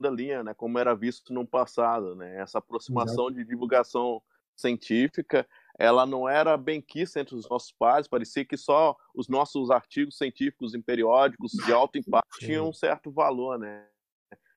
[0.00, 2.40] linha, né, como era visto no passado, né?
[2.40, 3.34] Essa aproximação Exato.
[3.34, 4.22] de divulgação
[4.54, 5.46] científica,
[5.78, 10.16] ela não era bem quista entre os nossos pares, parecia que só os nossos artigos
[10.16, 13.86] científicos em periódicos de alto impacto tinham um certo valor, né?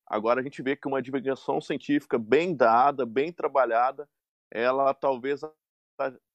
[0.07, 4.09] Agora a gente vê que uma divulgação científica bem dada, bem trabalhada,
[4.51, 5.41] ela talvez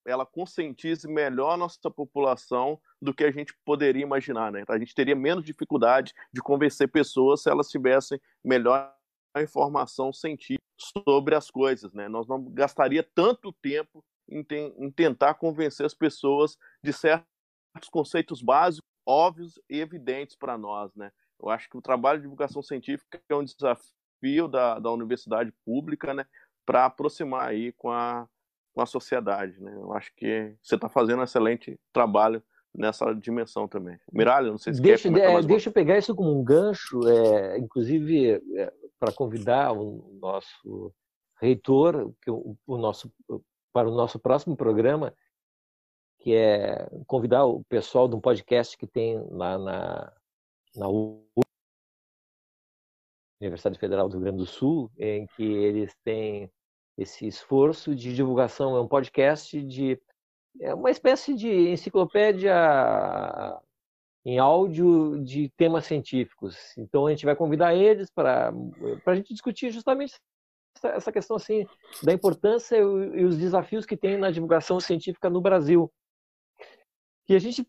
[0.07, 4.65] ela conscientize melhor a nossa população do que a gente poderia imaginar, né?
[4.69, 8.95] A gente teria menos dificuldade de convencer pessoas se elas tivessem melhor
[9.43, 12.09] informação científica sobre as coisas, né?
[12.09, 14.45] Nós não gastaria tanto tempo em,
[14.79, 21.13] em tentar convencer as pessoas de certos conceitos básicos, óbvios e evidentes para nós, né?
[21.41, 26.15] Eu acho que o trabalho de divulgação científica é um desafio da, da universidade pública,
[26.15, 26.27] né?
[26.65, 28.27] Para aproximar aí com a,
[28.75, 29.73] com a sociedade, né?
[29.75, 32.43] Eu acho que você está fazendo um excelente trabalho
[32.75, 33.99] nessa dimensão também.
[34.13, 37.57] Miralha, não sei se deixa, quer é, Deixa eu pegar isso como um gancho, é,
[37.59, 40.93] inclusive é, para convidar o nosso
[41.41, 43.13] reitor que o, o, nosso,
[43.73, 45.15] para o nosso próximo programa,
[46.19, 50.13] que é convidar o pessoal de um podcast que tem lá na,
[50.75, 50.89] na
[53.41, 56.51] Universidade Federal do Rio Grande do Sul, em que eles têm
[56.97, 58.77] esse esforço de divulgação.
[58.77, 60.01] É um podcast de
[60.61, 62.55] é uma espécie de enciclopédia
[64.25, 66.57] em áudio de temas científicos.
[66.79, 68.53] Então a gente vai convidar eles para
[69.05, 70.15] a gente discutir justamente
[70.83, 71.67] essa questão assim
[72.03, 75.93] da importância e os desafios que tem na divulgação científica no Brasil.
[77.27, 77.67] E a gente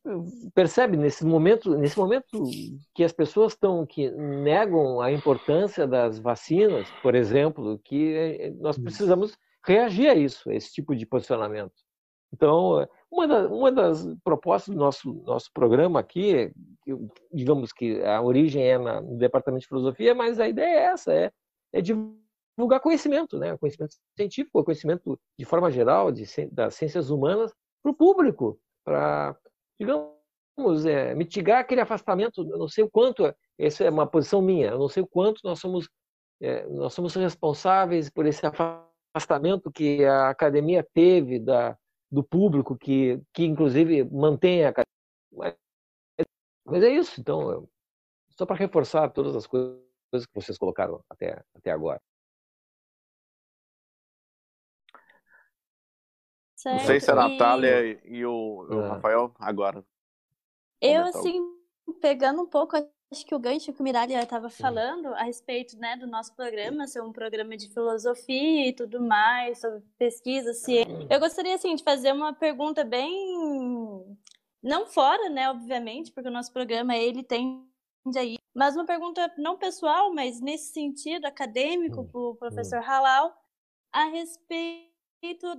[0.53, 2.43] percebe nesse momento, nesse momento
[2.93, 9.37] que as pessoas estão que negam a importância das vacinas, por exemplo, que nós precisamos
[9.65, 11.73] reagir a isso, a esse tipo de posicionamento.
[12.33, 16.51] Então, uma, da, uma das propostas do nosso, nosso programa aqui,
[17.33, 21.13] digamos que a origem é na, no Departamento de Filosofia, mas a ideia é essa,
[21.13, 21.31] é,
[21.71, 23.57] é divulgar conhecimento, né?
[23.57, 29.37] conhecimento científico, conhecimento de forma geral de, das ciências humanas para o público, para,
[29.79, 34.69] digamos, é, mitigar aquele afastamento, eu não sei o quanto, essa é uma posição minha,
[34.69, 35.89] eu não sei o quanto nós somos,
[36.41, 41.77] é, nós somos responsáveis por esse afastamento que a academia teve da,
[42.11, 45.57] do público, que, que inclusive mantém a academia.
[46.65, 47.67] Mas é isso, então,
[48.31, 49.79] só para reforçar todas as coisas
[50.25, 52.01] que vocês colocaram até, até agora.
[56.65, 56.79] Certo.
[56.79, 58.87] Não sei se a Natália e, e o, o ah.
[58.95, 59.85] Rafael agora.
[60.81, 61.39] Eu, assim,
[62.01, 65.95] pegando um pouco, acho que o gancho que o Miralha estava falando a respeito né,
[65.95, 71.07] do nosso programa, ser um programa de filosofia e tudo mais, sobre pesquisa, ciência.
[71.07, 74.17] Eu gostaria, assim, de fazer uma pergunta bem...
[74.63, 77.63] Não fora, né, obviamente, porque o nosso programa, ele tem
[78.17, 78.37] aí.
[78.55, 83.31] Mas uma pergunta não pessoal, mas nesse sentido acadêmico, para o professor Halal,
[83.91, 84.94] a respeito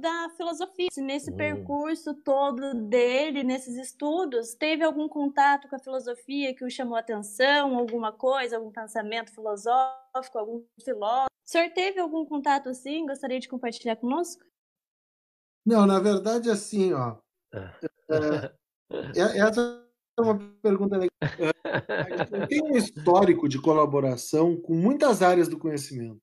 [0.00, 0.88] da filosofia.
[0.92, 1.36] Se nesse hum.
[1.36, 7.00] percurso todo dele, nesses estudos, teve algum contato com a filosofia que o chamou a
[7.00, 11.26] atenção, alguma coisa, algum pensamento filosófico, algum filósofo?
[11.46, 13.06] O senhor teve algum contato assim?
[13.06, 14.44] Gostaria de compartilhar conosco?
[15.64, 17.16] Não, na verdade, assim, ó.
[17.52, 18.52] É,
[19.16, 19.84] é, é essa
[20.18, 21.10] é uma pergunta legal.
[21.20, 26.20] É, tem um histórico de colaboração com muitas áreas do conhecimento,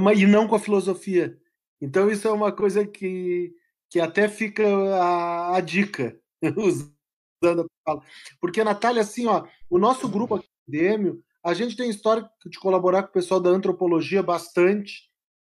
[0.00, 1.40] mas e não com a filosofia.
[1.80, 3.54] Então isso é uma coisa que,
[3.88, 4.64] que até fica
[4.96, 6.18] a, a dica,
[6.56, 8.08] usando a palavra.
[8.40, 13.08] Porque, Natália, assim, ó, o nosso grupo acadêmico, a gente tem histórico de colaborar com
[13.08, 15.10] o pessoal da antropologia bastante,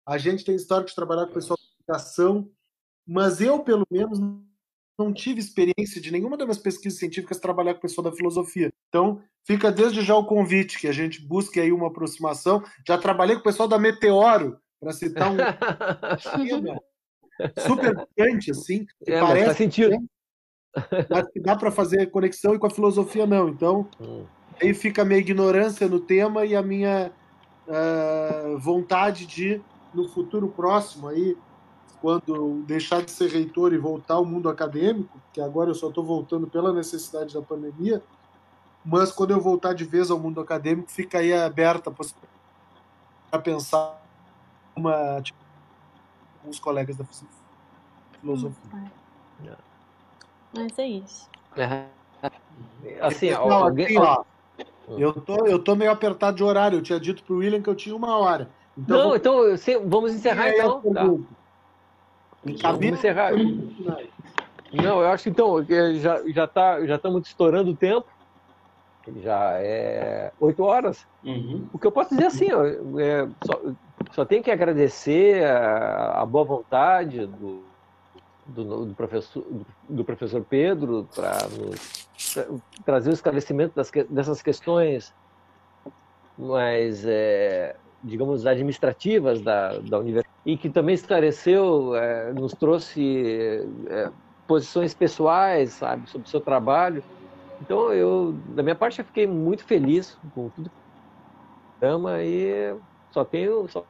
[0.06, 2.50] a gente tem histórico de trabalhar com o pessoal da educação,
[3.06, 4.20] mas eu, pelo menos,
[4.98, 8.72] não tive experiência de nenhuma das minhas pesquisas científicas trabalhar com o pessoal da filosofia.
[8.90, 12.64] Então, fica desde já o convite que a gente busque aí uma aproximação.
[12.88, 15.38] Já trabalhei com o pessoal da Meteoro, para citar um
[17.60, 19.96] super importante, assim, que é, parece faz sentido.
[21.32, 23.48] que dá para fazer conexão e com a filosofia não.
[23.50, 24.26] Então, hum.
[24.60, 27.12] aí fica a minha ignorância no tema e a minha
[27.68, 29.62] uh, vontade de,
[29.94, 31.38] no futuro próximo, aí,
[32.02, 36.04] quando deixar de ser reitor e voltar ao mundo acadêmico, que agora eu só estou
[36.04, 38.02] voltando pela necessidade da pandemia,
[38.84, 41.92] mas quando eu voltar de vez ao mundo acadêmico, fica aí aberta
[43.30, 44.01] para pensar
[44.76, 45.40] uma tipo,
[46.40, 47.06] alguns colegas da
[48.20, 48.92] filosofia.
[49.46, 49.56] É.
[50.54, 51.30] Mas é isso.
[51.58, 51.86] É.
[53.02, 53.86] Assim, Não, alguém...
[53.86, 54.24] assim, ó,
[54.98, 56.78] eu tô, eu tô meio apertado de horário.
[56.80, 58.50] Eu tinha dito pro William que eu tinha uma hora.
[58.78, 59.16] Então, Não, vou...
[59.16, 59.36] então
[59.86, 60.82] vamos encerrar então.
[60.94, 61.04] Tá.
[62.72, 63.32] Vamos encerrar.
[64.74, 65.64] Não, eu acho que então
[66.00, 68.08] já já tá já estamos estourando o tempo.
[69.22, 71.06] Já é oito horas.
[71.24, 71.68] Uhum.
[71.74, 72.64] O que eu posso dizer assim, ó,
[73.00, 73.60] é, só,
[74.12, 77.64] só tenho que agradecer a, a boa vontade do,
[78.46, 79.46] do, do, professor,
[79.88, 81.38] do professor Pedro para
[82.86, 85.14] trazer o esclarecimento das, dessas questões
[86.38, 94.10] mais, é, digamos, administrativas da, da universidade e que também esclareceu, é, nos trouxe é,
[94.48, 97.04] posições pessoais, sabe, sobre o seu trabalho.
[97.62, 101.86] Então, eu, da minha parte, eu fiquei muito feliz com tudo que
[102.24, 102.76] e
[103.12, 103.86] só tenho, só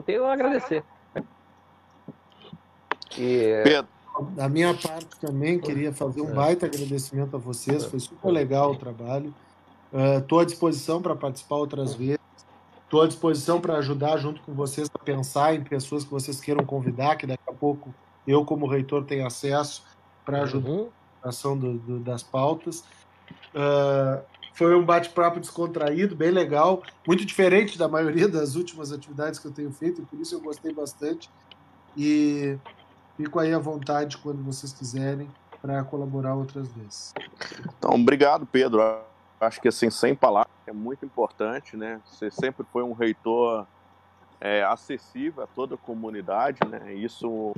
[0.00, 0.82] tenho a agradecer.
[3.18, 3.62] E...
[3.62, 3.88] Pedro.
[4.34, 6.34] Da minha parte também, queria fazer um é.
[6.34, 9.34] baita agradecimento a vocês, foi super legal o trabalho.
[10.18, 12.20] Estou uh, à disposição para participar outras vezes.
[12.84, 16.64] Estou à disposição para ajudar junto com vocês a pensar em pessoas que vocês queiram
[16.64, 17.92] convidar, que daqui a pouco
[18.26, 19.82] eu, como reitor, tenho acesso
[20.24, 20.88] para ajudar uhum.
[21.22, 22.84] na ação do, do, das pautas.
[23.54, 24.22] Uh,
[24.54, 29.52] foi um bate-papo descontraído, bem legal, muito diferente da maioria das últimas atividades que eu
[29.52, 31.30] tenho feito, por isso eu gostei bastante.
[31.96, 32.58] E
[33.16, 35.28] fico aí à vontade quando vocês quiserem
[35.60, 37.14] para colaborar outras vezes.
[37.78, 38.82] Então, obrigado, Pedro.
[39.40, 42.00] Acho que assim, sem palavras, é muito importante, né?
[42.06, 43.66] Você sempre foi um reitor
[44.40, 46.92] é, acessível a toda a comunidade, né?
[46.94, 47.54] Isso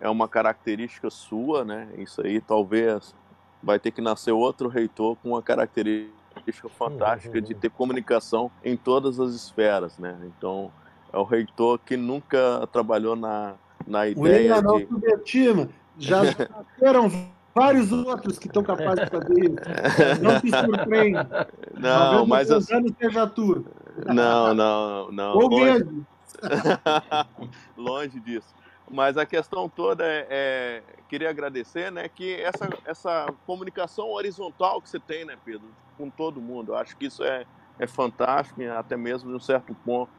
[0.00, 1.88] é uma característica sua, né?
[1.98, 3.14] Isso aí talvez
[3.62, 8.76] vai ter que nascer outro reitor com uma característica característica fantástica de ter comunicação em
[8.76, 10.16] todas as esferas, né?
[10.24, 10.70] Então,
[11.12, 13.54] é o reitor que nunca trabalhou na,
[13.86, 14.86] na ideia o de...
[14.86, 15.68] subestima.
[15.98, 16.22] Já
[16.82, 17.10] eram
[17.54, 20.22] vários outros que estão capazes de fazer isso.
[20.22, 21.28] Não se surpreende.
[21.74, 22.50] Não, mas...
[22.50, 22.70] As...
[22.70, 23.64] anos seja tu.
[24.06, 25.36] Não, não, não.
[25.36, 26.04] Ou longe...
[27.76, 28.54] longe disso.
[28.90, 34.90] Mas a questão toda é, é, queria agradecer, né, que essa, essa comunicação horizontal que
[34.90, 35.66] você tem, né, Pedro,
[35.96, 37.44] com todo mundo, eu acho que isso é,
[37.78, 40.10] é fantástico até mesmo de um certo ponto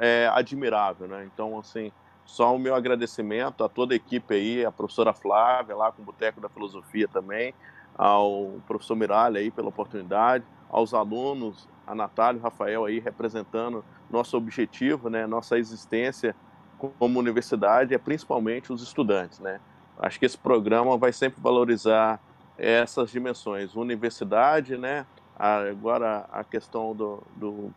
[0.00, 1.28] é admirável, né?
[1.32, 1.92] Então, assim,
[2.24, 6.04] só o meu agradecimento a toda a equipe aí, a professora Flávia lá com o
[6.04, 7.54] Boteco da Filosofia também,
[7.96, 13.84] ao professor Miralha aí pela oportunidade, aos alunos, a Natália e o Rafael aí representando
[14.08, 16.34] nosso objetivo, né, nossa existência
[16.98, 19.60] como universidade é principalmente os estudantes, né?
[19.98, 22.18] Acho que esse programa vai sempre valorizar
[22.60, 25.06] essas dimensões, universidade, né?
[25.38, 27.74] Agora a questão do, do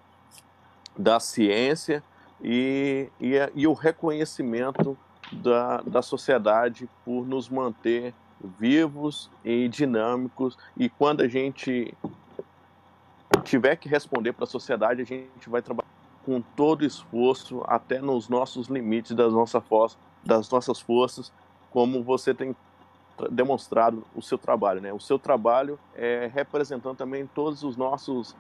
[0.98, 2.04] da ciência
[2.42, 4.98] e, e, e, o reconhecimento
[5.32, 8.14] da, da sociedade por nos manter
[8.60, 11.96] vivos e dinâmicos e quando a gente
[13.44, 15.88] tiver que responder para a sociedade, a gente vai trabalhar
[16.26, 19.64] com todo esforço, até nos nossos limites das, nossa
[20.24, 21.32] das nossas forças,
[21.72, 22.56] como você tem
[23.32, 24.82] demonstrado o seu trabalho.
[24.82, 24.92] Né?
[24.94, 28.36] O seu trabalho é representando também todos os nossos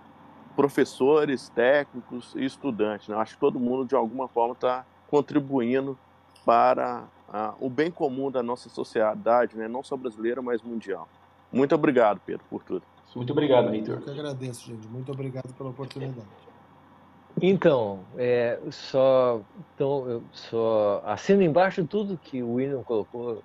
[0.55, 3.07] professores, técnicos e estudantes.
[3.07, 3.15] Né?
[3.15, 5.97] Acho que todo mundo, de alguma forma, está contribuindo
[6.45, 9.67] para uh, o bem comum da nossa sociedade, né?
[9.67, 11.07] não só brasileira, mas mundial.
[11.51, 12.83] Muito obrigado, Pedro, por tudo.
[13.15, 13.97] Muito obrigado, Reitor.
[13.97, 14.87] Eu que agradeço, gente.
[14.87, 16.25] Muito obrigado pela oportunidade.
[17.41, 19.41] Então, é, só,
[19.75, 23.43] então, eu só assino embaixo tudo que o William colocou.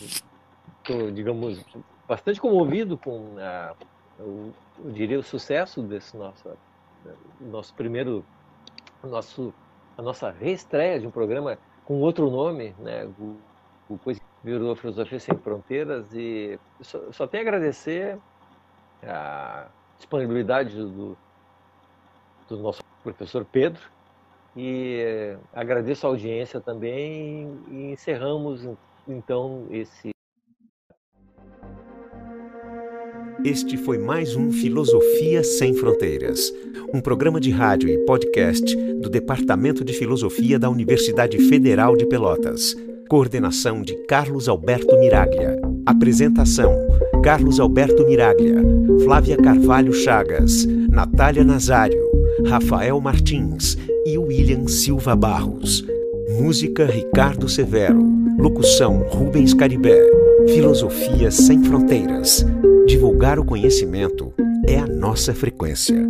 [0.00, 1.64] Estou, digamos,
[2.06, 3.74] bastante comovido com, a,
[4.18, 4.52] o,
[4.84, 6.48] eu diria, o sucesso desse nosso,
[7.40, 8.24] nosso primeiro,
[9.02, 9.52] nosso,
[9.96, 13.04] a nossa reestreia de um programa com outro nome, né?
[13.18, 13.36] O,
[13.88, 18.18] o coisa virou Filosofia Sem Fronteiras e só, só tenho a agradecer
[19.02, 19.66] a
[19.96, 21.16] disponibilidade do,
[22.48, 23.82] do nosso professor Pedro
[24.56, 28.66] e agradeço a audiência também e encerramos
[29.08, 30.10] então esse
[33.44, 36.52] Este foi mais um Filosofia Sem Fronteiras,
[36.92, 42.74] um programa de rádio e podcast do Departamento de Filosofia da Universidade Federal de Pelotas.
[43.08, 45.56] Coordenação de Carlos Alberto Miraglia.
[45.86, 46.74] Apresentação:
[47.22, 48.56] Carlos Alberto Miraglia,
[49.04, 52.06] Flávia Carvalho Chagas, Natália Nazário,
[52.44, 55.84] Rafael Martins e William Silva Barros.
[56.40, 58.17] Música Ricardo Severo.
[58.38, 60.00] Locução Rubens Caribé.
[60.54, 62.46] Filosofia sem fronteiras.
[62.86, 64.32] Divulgar o conhecimento
[64.64, 66.08] é a nossa frequência.